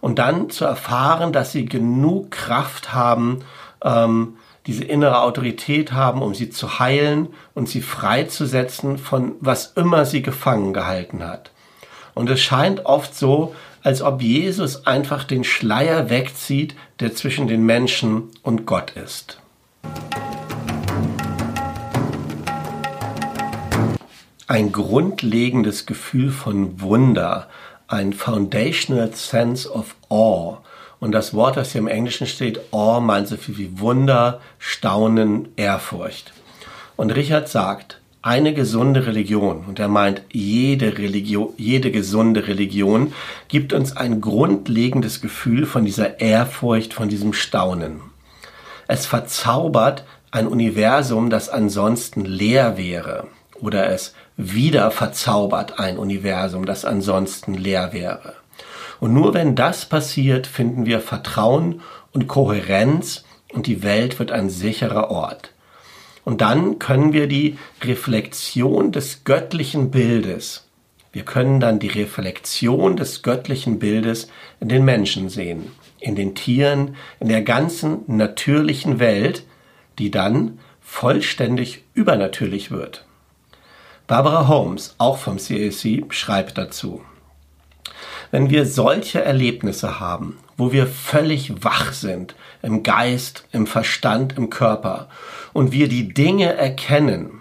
und 0.00 0.18
dann 0.18 0.50
zu 0.50 0.64
erfahren, 0.64 1.32
dass 1.32 1.52
sie 1.52 1.64
genug 1.64 2.30
Kraft 2.30 2.92
haben, 2.92 3.40
ähm, 3.82 4.36
diese 4.68 4.84
innere 4.84 5.22
Autorität 5.22 5.92
haben, 5.92 6.20
um 6.20 6.34
sie 6.34 6.50
zu 6.50 6.78
heilen 6.78 7.28
und 7.54 7.70
sie 7.70 7.80
freizusetzen 7.80 8.98
von 8.98 9.34
was 9.40 9.72
immer 9.76 10.04
sie 10.04 10.20
gefangen 10.20 10.74
gehalten 10.74 11.26
hat. 11.26 11.52
Und 12.12 12.28
es 12.28 12.42
scheint 12.42 12.84
oft 12.84 13.14
so, 13.14 13.54
als 13.82 14.02
ob 14.02 14.20
Jesus 14.20 14.86
einfach 14.86 15.24
den 15.24 15.42
Schleier 15.42 16.10
wegzieht, 16.10 16.74
der 17.00 17.14
zwischen 17.14 17.48
den 17.48 17.64
Menschen 17.64 18.24
und 18.42 18.66
Gott 18.66 18.90
ist. 18.90 19.40
Ein 24.48 24.70
grundlegendes 24.70 25.86
Gefühl 25.86 26.30
von 26.30 26.82
Wunder, 26.82 27.48
ein 27.86 28.12
foundational 28.12 29.14
sense 29.14 29.70
of 29.72 29.96
awe 30.10 30.58
und 31.00 31.12
das 31.12 31.34
Wort, 31.34 31.56
das 31.56 31.72
hier 31.72 31.80
im 31.80 31.88
Englischen 31.88 32.26
steht, 32.26 32.60
Awe, 32.72 33.00
meint 33.00 33.28
so 33.28 33.36
viel 33.36 33.56
wie 33.58 33.80
Wunder, 33.80 34.40
Staunen, 34.58 35.48
Ehrfurcht. 35.56 36.32
Und 36.96 37.10
Richard 37.10 37.48
sagt, 37.48 38.00
eine 38.20 38.52
gesunde 38.52 39.06
Religion, 39.06 39.64
und 39.66 39.78
er 39.78 39.88
meint 39.88 40.22
jede 40.32 40.98
Religion, 40.98 41.50
jede 41.56 41.92
gesunde 41.92 42.48
Religion, 42.48 43.12
gibt 43.46 43.72
uns 43.72 43.96
ein 43.96 44.20
grundlegendes 44.20 45.20
Gefühl 45.20 45.66
von 45.66 45.84
dieser 45.84 46.20
Ehrfurcht, 46.20 46.92
von 46.94 47.08
diesem 47.08 47.32
Staunen. 47.32 48.00
Es 48.88 49.06
verzaubert 49.06 50.04
ein 50.32 50.48
Universum, 50.48 51.30
das 51.30 51.48
ansonsten 51.48 52.24
leer 52.24 52.76
wäre, 52.76 53.28
oder 53.60 53.90
es 53.90 54.14
wieder 54.36 54.90
verzaubert 54.90 55.78
ein 55.78 55.96
Universum, 55.96 56.66
das 56.66 56.84
ansonsten 56.84 57.54
leer 57.54 57.92
wäre. 57.92 58.34
Und 59.00 59.12
nur 59.12 59.34
wenn 59.34 59.54
das 59.54 59.86
passiert, 59.86 60.46
finden 60.46 60.86
wir 60.86 61.00
Vertrauen 61.00 61.80
und 62.12 62.28
Kohärenz 62.28 63.24
und 63.52 63.66
die 63.66 63.82
Welt 63.82 64.18
wird 64.18 64.32
ein 64.32 64.50
sicherer 64.50 65.10
Ort. 65.10 65.52
Und 66.24 66.40
dann 66.40 66.78
können 66.78 67.12
wir 67.12 67.26
die 67.26 67.58
Reflexion 67.82 68.92
des 68.92 69.24
göttlichen 69.24 69.90
Bildes, 69.90 70.68
wir 71.12 71.24
können 71.24 71.58
dann 71.58 71.78
die 71.78 71.88
Reflexion 71.88 72.96
des 72.96 73.22
göttlichen 73.22 73.78
Bildes 73.78 74.28
in 74.60 74.68
den 74.68 74.84
Menschen 74.84 75.28
sehen, 75.30 75.72
in 76.00 76.14
den 76.14 76.34
Tieren, 76.34 76.96
in 77.18 77.28
der 77.28 77.42
ganzen 77.42 78.04
natürlichen 78.06 78.98
Welt, 78.98 79.44
die 79.98 80.10
dann 80.10 80.58
vollständig 80.80 81.82
übernatürlich 81.94 82.70
wird. 82.70 83.04
Barbara 84.06 84.48
Holmes, 84.48 84.94
auch 84.98 85.18
vom 85.18 85.38
CAC, 85.38 86.12
schreibt 86.14 86.56
dazu. 86.56 87.02
Wenn 88.30 88.50
wir 88.50 88.66
solche 88.66 89.22
Erlebnisse 89.22 90.00
haben, 90.00 90.38
wo 90.56 90.72
wir 90.72 90.86
völlig 90.86 91.64
wach 91.64 91.92
sind, 91.92 92.34
im 92.62 92.82
Geist, 92.82 93.44
im 93.52 93.66
Verstand, 93.66 94.36
im 94.36 94.50
Körper, 94.50 95.08
und 95.52 95.72
wir 95.72 95.88
die 95.88 96.12
Dinge 96.12 96.54
erkennen, 96.54 97.40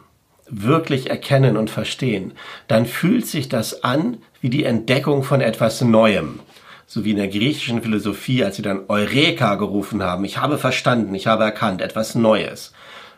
wirklich 0.50 1.10
erkennen 1.10 1.58
und 1.58 1.70
verstehen, 1.70 2.34
dann 2.68 2.86
fühlt 2.86 3.28
sich 3.28 3.50
das 3.50 3.84
an 3.84 4.18
wie 4.40 4.50
die 4.50 4.64
Entdeckung 4.64 5.24
von 5.24 5.42
etwas 5.42 5.82
Neuem. 5.82 6.40
So 6.86 7.04
wie 7.04 7.12
in 7.12 7.18
der 7.18 7.28
griechischen 7.28 7.82
Philosophie, 7.82 8.46
als 8.46 8.56
sie 8.56 8.62
dann 8.62 8.86
Eureka 8.88 9.56
gerufen 9.56 10.04
haben, 10.04 10.24
ich 10.24 10.38
habe 10.38 10.58
verstanden, 10.58 11.14
ich 11.16 11.28
habe 11.28 11.44
erkannt, 11.44 11.82
etwas 11.82 12.16
Neues. 12.16 12.72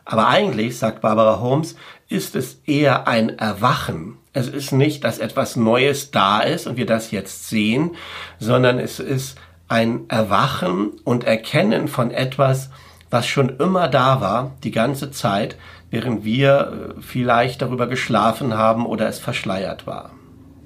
Aber 0.06 0.28
eigentlich, 0.28 0.80
sagt 0.80 1.02
Barbara 1.02 1.40
Holmes, 1.40 1.76
ist 2.10 2.36
es 2.36 2.62
eher 2.66 3.08
ein 3.08 3.38
Erwachen, 3.38 4.18
es 4.34 4.48
ist 4.48 4.72
nicht, 4.72 5.04
dass 5.04 5.20
etwas 5.20 5.56
Neues 5.56 6.12
da 6.12 6.42
ist 6.42 6.68
und 6.68 6.78
wir 6.78 6.86
das 6.86 7.12
jetzt 7.12 7.50
sehen, 7.50 7.92
sondern 8.40 8.80
es 8.80 9.00
ist 9.00 9.38
ein 9.68 10.06
Erwachen 10.08 10.92
und 11.04 11.24
Erkennen 11.24 11.88
von 11.88 12.12
etwas, 12.12 12.70
was 13.10 13.28
schon 13.28 13.50
immer 13.58 13.88
da 13.88 14.22
war, 14.22 14.52
die 14.64 14.72
ganze 14.72 15.12
Zeit, 15.12 15.56
während 15.90 16.24
wir 16.24 16.94
äh, 16.98 17.02
vielleicht 17.02 17.62
darüber 17.62 17.88
geschlafen 17.88 18.56
haben 18.56 18.86
oder 18.86 19.08
es 19.08 19.20
verschleiert 19.20 19.88
war. 19.88 20.12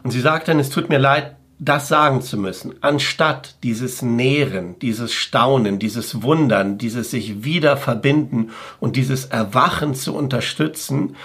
Und 0.03 0.12
sie 0.12 0.21
sagt 0.21 0.50
dann, 0.50 0.59
es 0.59 0.69
tut 0.69 0.89
mir 0.89 1.00
leid, 1.00 1.38
das 1.65 1.88
sagen 1.88 2.22
zu 2.22 2.38
müssen, 2.38 2.75
anstatt 2.82 3.55
dieses 3.63 4.01
Nähren, 4.01 4.77
dieses 4.79 5.13
Staunen, 5.13 5.79
dieses 5.79 6.22
Wundern, 6.22 6.77
dieses 6.77 7.12
sich 7.12 7.43
wieder 7.43 7.77
verbinden 7.77 8.51
und 8.79 8.96
dieses 8.96 9.25
Erwachen 9.25 9.96
zu 9.96 10.15
unterstützen, 10.15 11.15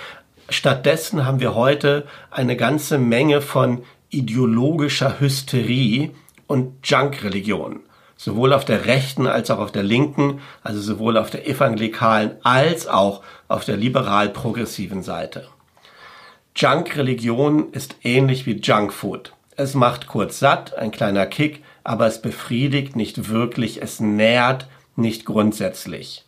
Stattdessen 0.50 1.26
haben 1.26 1.40
wir 1.40 1.54
heute 1.54 2.07
eine 2.30 2.57
ganze 2.57 2.97
Menge 2.97 3.42
von 3.42 3.83
ideologischer 4.09 5.21
Hysterie 5.21 6.12
und 6.47 6.75
Junk-Religion. 6.85 7.80
Sowohl 8.16 8.52
auf 8.54 8.64
der 8.64 8.87
rechten 8.87 9.26
als 9.26 9.50
auch 9.50 9.59
auf 9.59 9.73
der 9.73 9.83
linken, 9.83 10.40
also 10.62 10.80
sowohl 10.80 11.18
auf 11.18 11.30
der 11.30 11.47
evangelikalen 11.47 12.33
als 12.42 12.87
auch 12.88 13.23
auf 13.47 13.64
der 13.64 13.76
liberal-progressiven 13.76 15.02
Seite. 15.02 15.49
Junk-Religion 16.57 17.71
ist 17.73 17.97
ähnlich 18.02 18.47
wie 18.47 18.59
Junkfood. 18.59 19.33
Es 19.58 19.74
macht 19.74 20.06
kurz 20.06 20.38
satt, 20.38 20.78
ein 20.78 20.92
kleiner 20.92 21.26
Kick, 21.26 21.64
aber 21.82 22.06
es 22.06 22.22
befriedigt 22.22 22.94
nicht 22.94 23.28
wirklich, 23.28 23.82
es 23.82 23.98
nährt 23.98 24.68
nicht 24.94 25.24
grundsätzlich. 25.24 26.24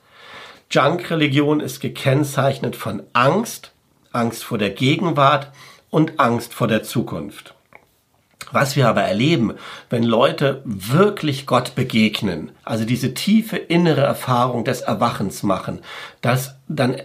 Junk-Religion 0.68 1.60
ist 1.60 1.78
gekennzeichnet 1.78 2.74
von 2.74 3.04
Angst, 3.12 3.70
Angst 4.10 4.42
vor 4.42 4.58
der 4.58 4.70
Gegenwart 4.70 5.52
und 5.90 6.18
Angst 6.18 6.52
vor 6.54 6.66
der 6.66 6.82
Zukunft. 6.82 7.54
Was 8.50 8.74
wir 8.74 8.88
aber 8.88 9.02
erleben, 9.02 9.54
wenn 9.90 10.02
Leute 10.02 10.60
wirklich 10.64 11.46
Gott 11.46 11.76
begegnen, 11.76 12.50
also 12.64 12.84
diese 12.84 13.14
tiefe 13.14 13.56
innere 13.56 14.00
Erfahrung 14.00 14.64
des 14.64 14.80
Erwachens 14.80 15.44
machen, 15.44 15.82
dass 16.20 16.56
dann 16.66 16.96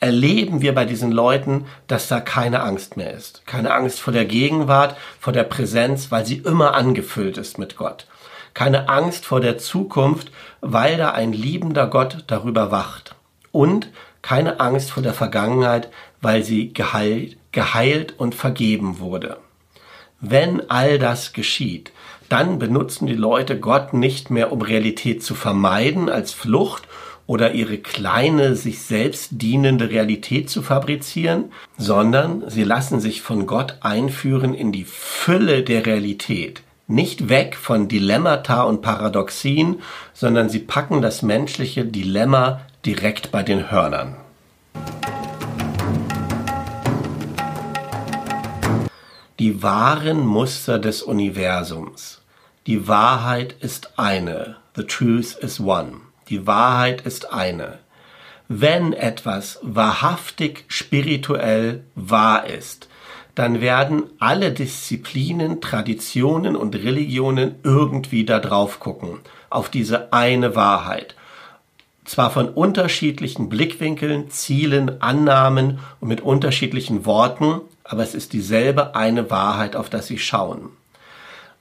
erleben 0.00 0.62
wir 0.62 0.74
bei 0.74 0.84
diesen 0.84 1.10
Leuten, 1.10 1.66
dass 1.86 2.08
da 2.08 2.20
keine 2.20 2.62
Angst 2.62 2.96
mehr 2.96 3.12
ist. 3.12 3.46
Keine 3.46 3.74
Angst 3.74 4.00
vor 4.00 4.12
der 4.12 4.24
Gegenwart, 4.24 4.96
vor 5.18 5.32
der 5.32 5.44
Präsenz, 5.44 6.10
weil 6.10 6.24
sie 6.24 6.36
immer 6.38 6.74
angefüllt 6.74 7.36
ist 7.36 7.58
mit 7.58 7.76
Gott. 7.76 8.06
Keine 8.54 8.88
Angst 8.88 9.24
vor 9.26 9.40
der 9.40 9.58
Zukunft, 9.58 10.30
weil 10.60 10.96
da 10.96 11.10
ein 11.12 11.32
liebender 11.32 11.86
Gott 11.86 12.24
darüber 12.26 12.70
wacht. 12.70 13.14
Und 13.52 13.88
keine 14.22 14.60
Angst 14.60 14.90
vor 14.90 15.02
der 15.02 15.14
Vergangenheit, 15.14 15.90
weil 16.20 16.42
sie 16.42 16.72
geheilt, 16.72 17.36
geheilt 17.52 18.14
und 18.18 18.34
vergeben 18.34 18.98
wurde. 18.98 19.38
Wenn 20.20 20.68
all 20.70 20.98
das 20.98 21.32
geschieht, 21.32 21.92
dann 22.28 22.58
benutzen 22.58 23.06
die 23.06 23.14
Leute 23.14 23.58
Gott 23.58 23.94
nicht 23.94 24.30
mehr, 24.30 24.52
um 24.52 24.60
Realität 24.60 25.22
zu 25.22 25.34
vermeiden 25.34 26.08
als 26.08 26.32
Flucht 26.32 26.82
oder 27.28 27.52
ihre 27.52 27.76
kleine, 27.76 28.56
sich 28.56 28.80
selbst 28.80 29.32
dienende 29.32 29.90
Realität 29.90 30.48
zu 30.48 30.62
fabrizieren, 30.62 31.52
sondern 31.76 32.48
sie 32.48 32.64
lassen 32.64 33.00
sich 33.00 33.20
von 33.20 33.46
Gott 33.46 33.76
einführen 33.82 34.54
in 34.54 34.72
die 34.72 34.86
Fülle 34.86 35.62
der 35.62 35.84
Realität. 35.84 36.62
Nicht 36.86 37.28
weg 37.28 37.54
von 37.54 37.86
Dilemmata 37.86 38.62
und 38.62 38.80
Paradoxien, 38.80 39.82
sondern 40.14 40.48
sie 40.48 40.60
packen 40.60 41.02
das 41.02 41.20
menschliche 41.20 41.84
Dilemma 41.84 42.62
direkt 42.86 43.30
bei 43.30 43.42
den 43.42 43.70
Hörnern. 43.70 44.16
Die 49.38 49.62
wahren 49.62 50.26
Muster 50.26 50.78
des 50.78 51.02
Universums. 51.02 52.22
Die 52.66 52.88
Wahrheit 52.88 53.54
ist 53.60 53.98
eine. 53.98 54.56
The 54.76 54.84
truth 54.84 55.36
is 55.42 55.60
one. 55.60 56.07
Die 56.28 56.46
Wahrheit 56.46 57.02
ist 57.02 57.32
eine. 57.32 57.78
Wenn 58.48 58.92
etwas 58.92 59.58
wahrhaftig 59.62 60.64
spirituell 60.68 61.84
wahr 61.94 62.46
ist, 62.46 62.88
dann 63.34 63.60
werden 63.60 64.04
alle 64.18 64.52
Disziplinen, 64.52 65.60
Traditionen 65.60 66.56
und 66.56 66.74
Religionen 66.74 67.54
irgendwie 67.62 68.24
da 68.24 68.40
drauf 68.40 68.80
gucken, 68.80 69.20
auf 69.48 69.68
diese 69.70 70.12
eine 70.12 70.56
Wahrheit. 70.56 71.14
Zwar 72.04 72.30
von 72.30 72.48
unterschiedlichen 72.48 73.48
Blickwinkeln, 73.48 74.30
Zielen, 74.30 75.00
Annahmen 75.00 75.78
und 76.00 76.08
mit 76.08 76.20
unterschiedlichen 76.22 77.06
Worten, 77.06 77.60
aber 77.84 78.02
es 78.02 78.14
ist 78.14 78.32
dieselbe 78.32 78.96
eine 78.96 79.30
Wahrheit, 79.30 79.76
auf 79.76 79.88
das 79.88 80.06
sie 80.06 80.18
schauen. 80.18 80.70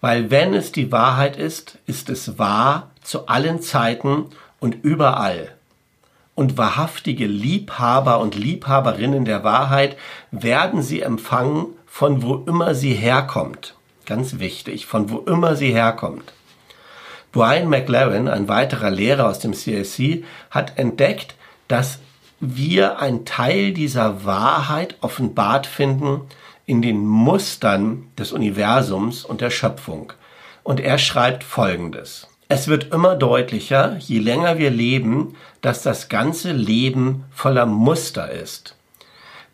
Weil 0.01 0.31
wenn 0.31 0.53
es 0.53 0.71
die 0.71 0.91
Wahrheit 0.91 1.37
ist, 1.37 1.77
ist 1.85 2.09
es 2.09 2.37
wahr 2.39 2.91
zu 3.01 3.27
allen 3.27 3.61
Zeiten 3.61 4.25
und 4.59 4.83
überall. 4.83 5.55
Und 6.35 6.57
wahrhaftige 6.57 7.25
Liebhaber 7.25 8.19
und 8.19 8.35
Liebhaberinnen 8.35 9.25
der 9.25 9.43
Wahrheit 9.43 9.97
werden 10.31 10.81
sie 10.81 11.01
empfangen, 11.01 11.67
von 11.85 12.21
wo 12.21 12.35
immer 12.45 12.75
sie 12.75 12.93
herkommt. 12.93 13.75
Ganz 14.05 14.39
wichtig, 14.39 14.85
von 14.85 15.09
wo 15.09 15.17
immer 15.19 15.55
sie 15.55 15.73
herkommt. 15.73 16.33
Brian 17.31 17.69
McLaren, 17.69 18.27
ein 18.27 18.47
weiterer 18.47 18.89
Lehrer 18.89 19.27
aus 19.27 19.39
dem 19.39 19.53
CSC, 19.53 20.23
hat 20.49 20.77
entdeckt, 20.77 21.35
dass 21.67 21.99
wir 22.39 22.99
einen 22.99 23.25
Teil 23.25 23.73
dieser 23.73 24.23
Wahrheit 24.25 24.95
offenbart 25.01 25.65
finden 25.67 26.21
in 26.65 26.81
den 26.81 27.05
Mustern 27.05 28.07
des 28.17 28.31
Universums 28.31 29.25
und 29.25 29.41
der 29.41 29.49
Schöpfung. 29.49 30.13
Und 30.63 30.79
er 30.79 30.97
schreibt 30.99 31.43
Folgendes. 31.43 32.27
Es 32.49 32.69
wird 32.69 32.93
immer 32.93 33.15
deutlicher, 33.15 33.97
je 33.97 34.19
länger 34.19 34.57
wir 34.57 34.69
leben, 34.69 35.35
dass 35.61 35.83
das 35.83 36.07
ganze 36.07 36.53
Leben 36.53 37.25
voller 37.31 37.65
Muster 37.65 38.31
ist. 38.31 38.75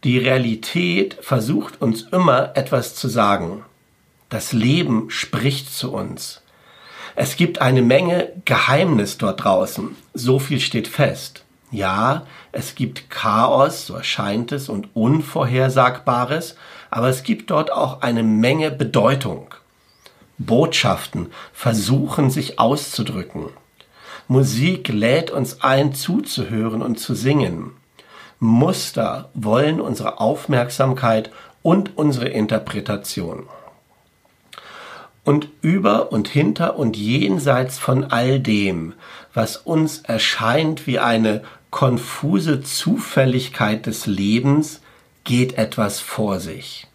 Die 0.04 0.20
Realität 0.20 1.18
versucht 1.22 1.82
uns 1.82 2.04
immer 2.12 2.56
etwas 2.56 2.94
zu 2.94 3.08
sagen. 3.08 3.64
Das 4.30 4.54
Leben 4.54 5.10
spricht 5.10 5.74
zu 5.74 5.92
uns. 5.92 6.42
Es 7.16 7.36
gibt 7.36 7.62
eine 7.62 7.82
Menge 7.82 8.32
Geheimnis 8.46 9.18
dort 9.18 9.44
draußen. 9.44 9.96
So 10.14 10.40
viel 10.40 10.60
steht 10.60 10.88
fest. 10.88 11.46
Ja, 11.72 12.28
es 12.52 12.76
gibt 12.76 13.10
Chaos, 13.10 13.88
so 13.88 13.96
erscheint 13.96 14.52
es, 14.52 14.70
und 14.70 14.90
Unvorhersagbares, 14.96 16.56
aber 16.92 17.10
es 17.10 17.24
gibt 17.24 17.50
dort 17.50 17.72
auch 17.72 18.02
eine 18.02 18.22
Menge 18.22 18.70
Bedeutung. 18.70 19.56
Botschaften 20.38 21.28
versuchen 21.54 22.32
sich 22.32 22.60
auszudrücken. 22.60 23.50
Musik 24.28 24.88
lädt 24.88 25.32
uns 25.32 25.62
ein, 25.62 25.94
zuzuhören 25.94 26.82
und 26.82 27.00
zu 27.00 27.14
singen. 27.14 27.72
Muster 28.40 29.30
wollen 29.34 29.80
unsere 29.80 30.20
Aufmerksamkeit 30.20 31.32
und 31.62 31.98
unsere 31.98 32.30
Interpretation. 32.30 33.48
Und 35.24 35.48
über 35.62 36.12
und 36.12 36.28
hinter 36.28 36.78
und 36.78 36.98
jenseits 36.98 37.80
von 37.80 38.06
all 38.06 38.40
dem, 38.40 38.94
was 39.34 39.56
uns 39.56 40.00
erscheint 40.00 40.88
wie 40.88 41.00
eine 41.00 41.44
konfuse 41.70 42.62
Zufälligkeit 42.62 43.86
des 43.86 44.06
Lebens, 44.06 44.82
geht 45.24 45.58
etwas 45.58 46.02
vor 46.02 46.40
sich 46.40 46.88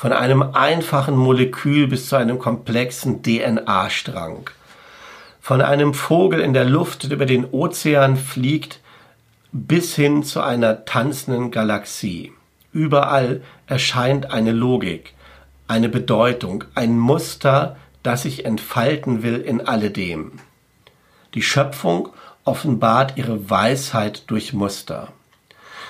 von 0.00 0.14
einem 0.14 0.40
einfachen 0.54 1.14
Molekül 1.14 1.86
bis 1.86 2.08
zu 2.08 2.16
einem 2.16 2.38
komplexen 2.38 3.22
DNA-Strang. 3.22 4.48
Von 5.42 5.60
einem 5.60 5.92
Vogel 5.92 6.40
in 6.40 6.54
der 6.54 6.64
Luft, 6.64 7.02
der 7.02 7.10
über 7.10 7.26
den 7.26 7.44
Ozean 7.44 8.16
fliegt, 8.16 8.80
bis 9.52 9.94
hin 9.94 10.22
zu 10.22 10.40
einer 10.40 10.86
tanzenden 10.86 11.50
Galaxie. 11.50 12.32
Überall 12.72 13.42
erscheint 13.66 14.30
eine 14.30 14.52
Logik, 14.52 15.12
eine 15.68 15.90
Bedeutung, 15.90 16.64
ein 16.74 16.98
Muster, 16.98 17.76
das 18.02 18.22
sich 18.22 18.46
entfalten 18.46 19.22
will 19.22 19.36
in 19.36 19.68
alledem. 19.68 20.32
Die 21.34 21.42
Schöpfung 21.42 22.08
offenbart 22.46 23.18
ihre 23.18 23.50
Weisheit 23.50 24.30
durch 24.30 24.54
Muster. 24.54 25.08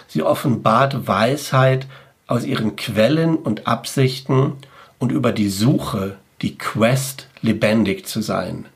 Sie 0.08 0.24
offenbart 0.24 1.06
Weisheit 1.06 1.86
aus 2.30 2.44
ihren 2.44 2.76
Quellen 2.76 3.34
und 3.34 3.66
Absichten 3.66 4.52
und 5.00 5.10
über 5.10 5.32
die 5.32 5.48
Suche, 5.48 6.16
die 6.42 6.56
Quest 6.56 7.26
lebendig 7.42 8.06
zu 8.06 8.22
sein, 8.22 8.66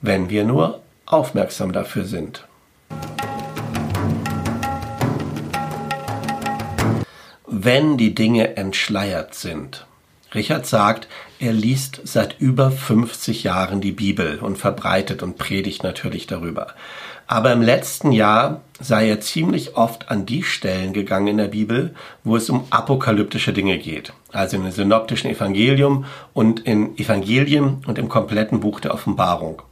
wenn 0.00 0.30
wir 0.30 0.44
nur 0.44 0.80
aufmerksam 1.04 1.72
dafür 1.72 2.06
sind. 2.06 2.46
Wenn 7.46 7.98
die 7.98 8.14
Dinge 8.14 8.56
entschleiert 8.56 9.34
sind. 9.34 9.86
Richard 10.34 10.66
sagt, 10.66 11.06
er 11.38 11.52
liest 11.52 12.00
seit 12.04 12.40
über 12.40 12.70
50 12.70 13.44
Jahren 13.44 13.82
die 13.82 13.92
Bibel 13.92 14.38
und 14.38 14.56
verbreitet 14.56 15.22
und 15.22 15.36
predigt 15.36 15.82
natürlich 15.82 16.26
darüber. 16.26 16.68
Aber 17.26 17.52
im 17.52 17.62
letzten 17.62 18.12
Jahr 18.12 18.60
sei 18.80 19.08
er 19.08 19.20
ziemlich 19.20 19.76
oft 19.76 20.10
an 20.10 20.26
die 20.26 20.42
Stellen 20.42 20.92
gegangen 20.92 21.28
in 21.28 21.38
der 21.38 21.48
Bibel, 21.48 21.94
wo 22.22 22.36
es 22.36 22.50
um 22.50 22.66
apokalyptische 22.70 23.52
Dinge 23.52 23.78
geht. 23.78 24.12
Also 24.32 24.56
im 24.56 24.70
synoptischen 24.70 25.30
Evangelium 25.30 26.04
und 26.32 26.60
in 26.60 26.98
Evangelien 26.98 27.82
und 27.86 27.98
im 27.98 28.08
kompletten 28.08 28.60
Buch 28.60 28.80
der 28.80 28.92
Offenbarung. 28.92 29.62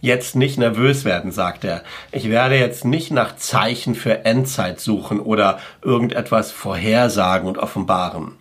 Jetzt 0.00 0.36
nicht 0.36 0.58
nervös 0.58 1.04
werden, 1.04 1.32
sagt 1.32 1.64
er. 1.64 1.82
Ich 2.12 2.28
werde 2.28 2.58
jetzt 2.58 2.84
nicht 2.84 3.10
nach 3.10 3.36
Zeichen 3.36 3.94
für 3.94 4.24
Endzeit 4.24 4.80
suchen 4.80 5.18
oder 5.18 5.58
irgendetwas 5.82 6.52
vorhersagen 6.52 7.48
und 7.48 7.58
offenbaren. 7.58 8.32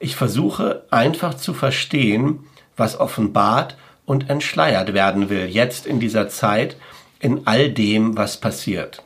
Ich 0.00 0.16
versuche 0.16 0.84
einfach 0.90 1.34
zu 1.34 1.54
verstehen, 1.54 2.40
was 2.76 2.98
offenbart 2.98 3.76
und 4.06 4.28
entschleiert 4.30 4.92
werden 4.92 5.30
will, 5.30 5.46
jetzt 5.46 5.86
in 5.86 6.00
dieser 6.00 6.28
Zeit, 6.28 6.76
in 7.24 7.46
all 7.46 7.70
dem, 7.70 8.18
was 8.18 8.36
passiert. 8.36 9.02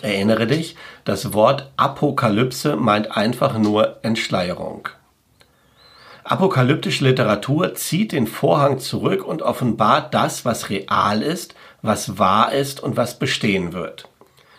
Erinnere 0.00 0.46
dich, 0.46 0.74
das 1.04 1.34
Wort 1.34 1.70
Apokalypse 1.76 2.76
meint 2.76 3.14
einfach 3.14 3.58
nur 3.58 3.98
Entschleierung. 4.02 4.88
Apokalyptische 6.24 7.04
Literatur 7.04 7.74
zieht 7.74 8.12
den 8.12 8.26
Vorhang 8.26 8.78
zurück 8.78 9.22
und 9.22 9.42
offenbart 9.42 10.14
das, 10.14 10.46
was 10.46 10.70
real 10.70 11.22
ist, 11.22 11.54
was 11.82 12.18
wahr 12.18 12.52
ist 12.52 12.82
und 12.82 12.96
was 12.96 13.18
bestehen 13.18 13.74
wird. 13.74 14.08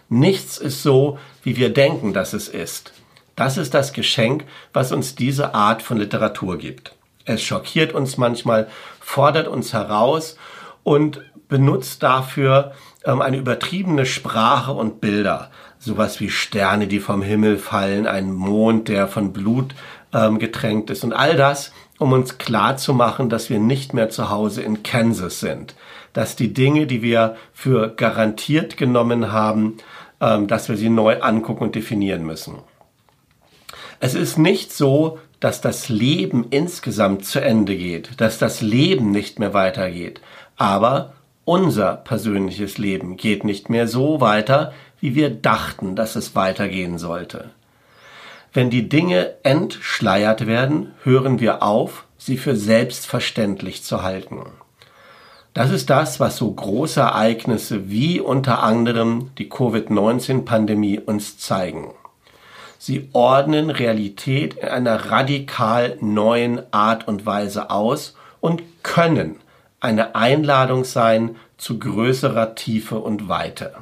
Nichts 0.08 0.60
ist 0.60 0.84
so, 0.84 1.18
wie 1.42 1.58
wir 1.58 1.74
denken, 1.74 2.14
dass 2.14 2.34
es 2.34 2.48
ist. 2.48 2.94
Das 3.36 3.58
ist 3.58 3.74
das 3.74 3.92
Geschenk, 3.92 4.46
was 4.72 4.92
uns 4.92 5.16
diese 5.16 5.56
Art 5.56 5.82
von 5.82 5.98
Literatur 5.98 6.60
gibt. 6.60 6.94
Es 7.26 7.42
schockiert 7.42 7.92
uns 7.94 8.18
manchmal, 8.18 8.68
fordert 9.00 9.48
uns 9.48 9.74
heraus 9.74 10.38
und 10.84 11.22
benutzt 11.48 12.04
dafür 12.04 12.74
ähm, 13.06 13.22
eine 13.22 13.38
übertriebene 13.38 14.06
Sprache 14.06 14.74
und 14.74 15.02
Bilder. 15.02 15.50
Sowas 15.80 16.20
wie 16.20 16.30
Sterne, 16.30 16.88
die 16.88 17.00
vom 17.00 17.22
Himmel 17.22 17.58
fallen, 17.58 18.08
ein 18.08 18.34
Mond, 18.34 18.88
der 18.88 19.08
von 19.08 19.32
Blut 19.32 19.76
ähm, 20.14 20.40
getränkt 20.40 20.90
ist 20.90 21.04
und 21.04 21.14
all 21.14 21.36
das, 21.36 21.72
um 22.00 22.12
uns 22.14 22.38
klar 22.38 22.78
zu 22.78 22.94
machen, 22.94 23.30
dass 23.30 23.50
wir 23.50 23.60
nicht 23.60 23.94
mehr 23.94 24.10
zu 24.10 24.30
Hause 24.30 24.62
in 24.62 24.84
Kansas 24.84 25.40
sind, 25.40 25.76
dass 26.14 26.36
die 26.36 26.54
Dinge, 26.54 26.88
die 26.88 27.02
wir 27.02 27.36
für 27.54 27.90
garantiert 27.90 28.78
genommen 28.78 29.32
haben, 29.32 29.78
ähm, 30.20 30.48
dass 30.48 30.70
wir 30.70 30.78
sie 30.78 30.90
neu 30.90 31.22
angucken 31.22 31.66
und 31.66 31.76
definieren 31.76 32.26
müssen. 32.26 32.56
Es 34.00 34.14
ist 34.14 34.38
nicht 34.38 34.74
so, 34.74 35.20
dass 35.40 35.62
das 35.62 35.90
Leben 35.90 36.48
insgesamt 36.50 37.26
zu 37.26 37.40
Ende 37.40 37.76
geht, 37.78 38.20
dass 38.20 38.38
das 38.38 38.62
Leben 38.62 39.12
nicht 39.12 39.40
mehr 39.40 39.54
weitergeht, 39.54 40.22
aber 40.56 41.14
unser 41.48 41.96
persönliches 41.96 42.78
Leben 42.78 43.16
geht 43.16 43.46
nicht 43.46 43.70
mehr 43.70 43.88
so 43.88 44.20
weiter, 44.20 44.74
wie 45.00 45.16
wir 45.16 45.30
dachten, 45.30 45.96
dass 45.96 46.18
es 46.18 46.36
weitergehen 46.36 46.98
sollte. 46.98 47.52
Wenn 48.52 48.70
die 48.70 48.90
Dinge 48.90 49.34
entschleiert 49.44 50.46
werden, 50.46 50.92
hören 51.04 51.40
wir 51.40 51.64
auf, 51.64 52.04
sie 52.18 52.38
für 52.38 52.58
selbstverständlich 52.58 53.82
zu 53.82 54.04
halten. 54.04 54.42
Das 55.54 55.72
ist 55.72 55.90
das, 55.90 56.20
was 56.20 56.36
so 56.36 56.52
große 56.52 57.00
Ereignisse 57.00 57.90
wie 57.90 58.20
unter 58.20 58.62
anderem 58.62 59.32
die 59.38 59.48
Covid-19-Pandemie 59.48 61.00
uns 61.00 61.38
zeigen. 61.38 61.94
Sie 62.78 63.08
ordnen 63.14 63.70
Realität 63.70 64.56
in 64.56 64.68
einer 64.68 65.12
radikal 65.12 65.98
neuen 66.02 66.62
Art 66.74 67.08
und 67.08 67.26
Weise 67.26 67.70
aus 67.70 68.18
und 68.42 68.64
können 68.84 69.38
eine 69.80 70.16
Einladung 70.16 70.84
sein 70.84 71.36
zu 71.58 71.80
größerer 71.80 72.56
Tiefe 72.56 73.00
und 73.00 73.28
Weite. 73.28 73.76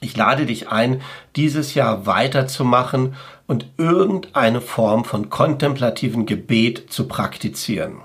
Ich 0.00 0.16
lade 0.16 0.46
dich 0.46 0.68
ein, 0.68 1.02
dieses 1.36 1.74
Jahr 1.74 2.06
weiterzumachen 2.06 3.14
und 3.46 3.66
irgendeine 3.76 4.60
Form 4.60 5.04
von 5.04 5.28
kontemplativen 5.28 6.24
Gebet 6.24 6.90
zu 6.90 7.06
praktizieren. 7.06 7.96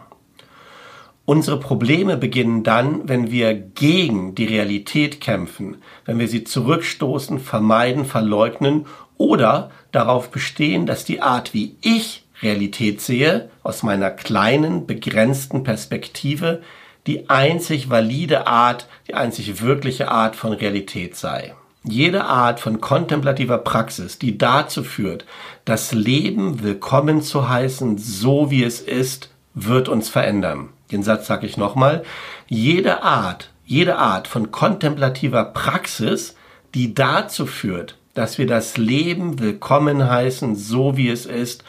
Unsere 1.24 1.60
Probleme 1.60 2.18
beginnen 2.18 2.64
dann, 2.64 3.08
wenn 3.10 3.32
wir 3.32 3.54
gegen 3.56 4.36
die 4.36 4.46
Realität 4.46 5.22
kämpfen, 5.22 5.78
wenn 6.06 6.20
wir 6.20 6.28
sie 6.28 6.44
zurückstoßen, 6.44 7.40
vermeiden, 7.40 8.06
verleugnen 8.06 8.86
oder 9.18 9.72
darauf 9.92 10.30
bestehen, 10.30 10.86
dass 10.86 11.06
die 11.06 11.22
Art, 11.22 11.54
wie 11.54 11.78
ich 11.82 12.25
Realität 12.42 13.02
sehe, 13.02 13.50
aus 13.64 13.84
meiner 13.84 14.12
kleinen, 14.12 14.86
begrenzten 14.86 15.64
Perspektive, 15.64 16.62
die 17.08 17.30
einzig 17.30 17.90
valide 17.90 18.48
Art, 18.48 18.88
die 19.08 19.14
einzig 19.14 19.62
wirkliche 19.62 20.10
Art 20.10 20.36
von 20.36 20.54
Realität 20.54 21.16
sei. 21.16 21.54
Jede 21.84 22.26
Art 22.26 22.60
von 22.60 22.82
kontemplativer 22.82 23.60
Praxis, 23.60 24.18
die 24.18 24.40
dazu 24.40 24.84
führt, 24.84 25.26
das 25.66 25.92
Leben 25.92 26.64
willkommen 26.64 27.22
zu 27.22 27.48
heißen, 27.48 28.00
so 28.00 28.50
wie 28.50 28.64
es 28.64 28.82
ist, 28.82 29.30
wird 29.54 29.88
uns 29.88 30.10
verändern. 30.10 30.70
Den 30.92 31.04
Satz 31.04 31.28
sage 31.28 31.46
ich 31.46 31.58
nochmal. 31.58 32.04
Jede 32.48 33.04
Art, 33.04 33.52
jede 33.66 33.98
Art 33.98 34.28
von 34.28 34.52
kontemplativer 34.52 35.46
Praxis, 35.46 36.36
die 36.74 36.96
dazu 36.96 37.46
führt, 37.46 37.98
dass 38.16 38.38
wir 38.38 38.48
das 38.48 38.78
Leben 38.78 39.40
willkommen 39.40 40.10
heißen, 40.10 40.56
so 40.56 40.98
wie 40.98 41.10
es 41.10 41.26
ist, 41.26 41.64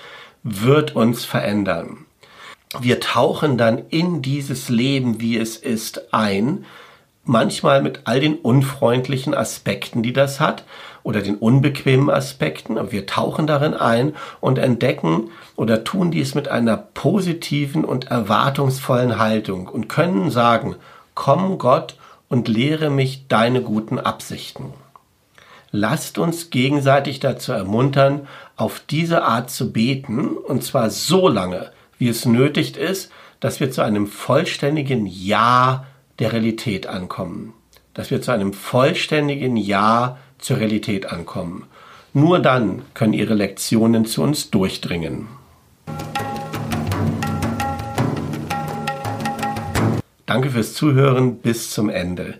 wird 0.49 0.95
uns 0.95 1.25
verändern. 1.25 2.07
Wir 2.81 3.01
tauchen 3.01 3.59
dann 3.59 3.83
in 3.91 4.23
dieses 4.23 4.69
Leben, 4.69 5.21
wie 5.21 5.37
es 5.37 5.57
ist, 5.57 6.15
ein 6.15 6.65
manchmal 7.25 7.83
mit 7.83 8.03
all 8.05 8.21
den 8.21 8.37
unfreundlichen 8.37 9.35
Aspekten, 9.35 10.05
die 10.05 10.13
das 10.13 10.39
hat, 10.39 10.65
oder 11.03 11.21
den 11.21 11.37
unbequemen 11.37 12.11
Aspekten. 12.11 12.79
Und 12.79 12.93
wir 12.93 13.07
tauchen 13.07 13.47
darin 13.47 13.75
ein 13.75 14.15
und 14.41 14.59
entdecken 14.59 15.31
oder 15.57 15.85
tun 15.85 16.11
dies 16.11 16.35
mit 16.35 16.49
einer 16.49 16.77
positiven 16.77 17.85
und 17.85 18.07
erwartungsvollen 18.07 19.19
Haltung 19.19 19.69
und 19.69 19.89
können 19.89 20.31
sagen, 20.31 20.77
komm 21.15 21.59
Gott 21.59 21.97
und 22.29 22.47
lehre 22.47 22.91
mich 22.91 23.27
deine 23.29 23.63
guten 23.63 23.99
Absichten. 23.99 24.73
Lasst 25.79 26.17
uns 26.17 26.49
gegenseitig 26.49 27.21
dazu 27.21 27.53
ermuntern, 27.53 28.27
auf 28.57 28.81
diese 28.89 29.25
Art 29.25 29.51
zu 29.51 29.75
beten, 29.75 30.29
und 30.29 30.65
zwar 30.65 30.89
so 30.89 31.29
lange, 31.29 31.71
wie 31.99 32.09
es 32.09 32.25
nötig 32.25 32.79
ist, 32.79 33.13
dass 33.41 33.61
wir 33.61 33.71
zu 33.71 33.83
einem 33.83 34.07
vollständigen 34.07 35.05
Ja 35.05 35.85
der 36.19 36.33
Realität 36.33 36.87
ankommen, 36.87 37.53
dass 37.93 38.11
wir 38.11 38.23
zu 38.23 38.31
einem 38.31 38.55
vollständigen 38.55 39.59
Ja 39.59 40.17
zur 40.39 40.61
Realität 40.61 41.13
ankommen. 41.13 41.67
Nur 42.15 42.39
dann 42.39 42.81
können 42.95 43.13
ihre 43.13 43.35
Lektionen 43.35 44.07
zu 44.07 44.23
uns 44.23 44.49
durchdringen. 44.49 45.29
Danke 50.25 50.51
fürs 50.51 50.73
Zuhören 50.73 51.37
bis 51.37 51.71
zum 51.71 51.91
Ende. 51.91 52.37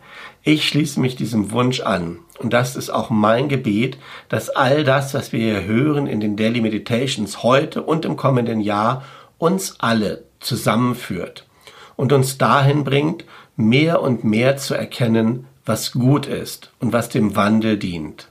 Ich 0.49 0.69
schließe 0.69 1.01
mich 1.01 1.17
diesem 1.17 1.51
Wunsch 1.51 1.81
an. 1.81 2.21
Und 2.39 2.53
das 2.53 2.77
ist 2.77 2.89
auch 2.89 3.11
mein 3.11 3.49
Gebet, 3.49 3.99
dass 4.29 4.49
all 4.49 4.85
das, 4.85 5.13
was 5.13 5.33
wir 5.33 5.41
hier 5.41 5.65
hören 5.65 6.07
in 6.07 6.21
den 6.21 6.37
Daily 6.37 6.61
Meditations 6.61 7.43
heute 7.43 7.83
und 7.83 8.05
im 8.05 8.15
kommenden 8.17 8.61
Jahr, 8.61 9.03
uns 9.39 9.81
alle 9.81 10.23
zusammenführt 10.39 11.49
und 11.97 12.13
uns 12.13 12.39
dahin 12.39 12.85
bringt, 12.85 13.25
mehr 13.57 14.01
und 14.01 14.23
mehr 14.23 14.57
zu 14.57 14.75
erkennen, 14.75 15.49
was 15.65 15.91
gut 15.91 16.27
ist 16.27 16.71
und 16.79 16.93
was 16.93 17.09
dem 17.09 17.35
Wandel 17.35 17.77
dient. 17.77 18.29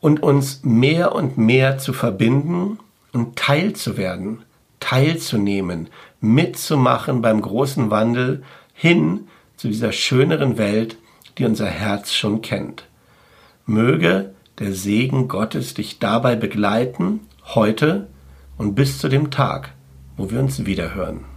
Und 0.00 0.22
uns 0.22 0.60
mehr 0.62 1.14
und 1.14 1.36
mehr 1.36 1.76
zu 1.76 1.92
verbinden 1.92 2.78
und 3.12 3.36
teilzuwerden, 3.36 4.40
teilzunehmen, 4.80 5.90
mitzumachen 6.22 7.20
beim 7.20 7.42
großen 7.42 7.90
Wandel 7.90 8.42
hin 8.72 9.28
zu 9.58 9.68
dieser 9.68 9.92
schöneren 9.92 10.56
Welt, 10.56 10.96
die 11.40 11.46
unser 11.46 11.66
Herz 11.66 12.12
schon 12.12 12.42
kennt. 12.42 12.84
Möge 13.64 14.34
der 14.58 14.74
Segen 14.74 15.26
Gottes 15.26 15.72
dich 15.72 15.98
dabei 15.98 16.36
begleiten, 16.36 17.20
heute 17.54 18.08
und 18.58 18.74
bis 18.74 18.98
zu 18.98 19.08
dem 19.08 19.30
Tag, 19.30 19.72
wo 20.18 20.30
wir 20.30 20.38
uns 20.38 20.66
wiederhören. 20.66 21.29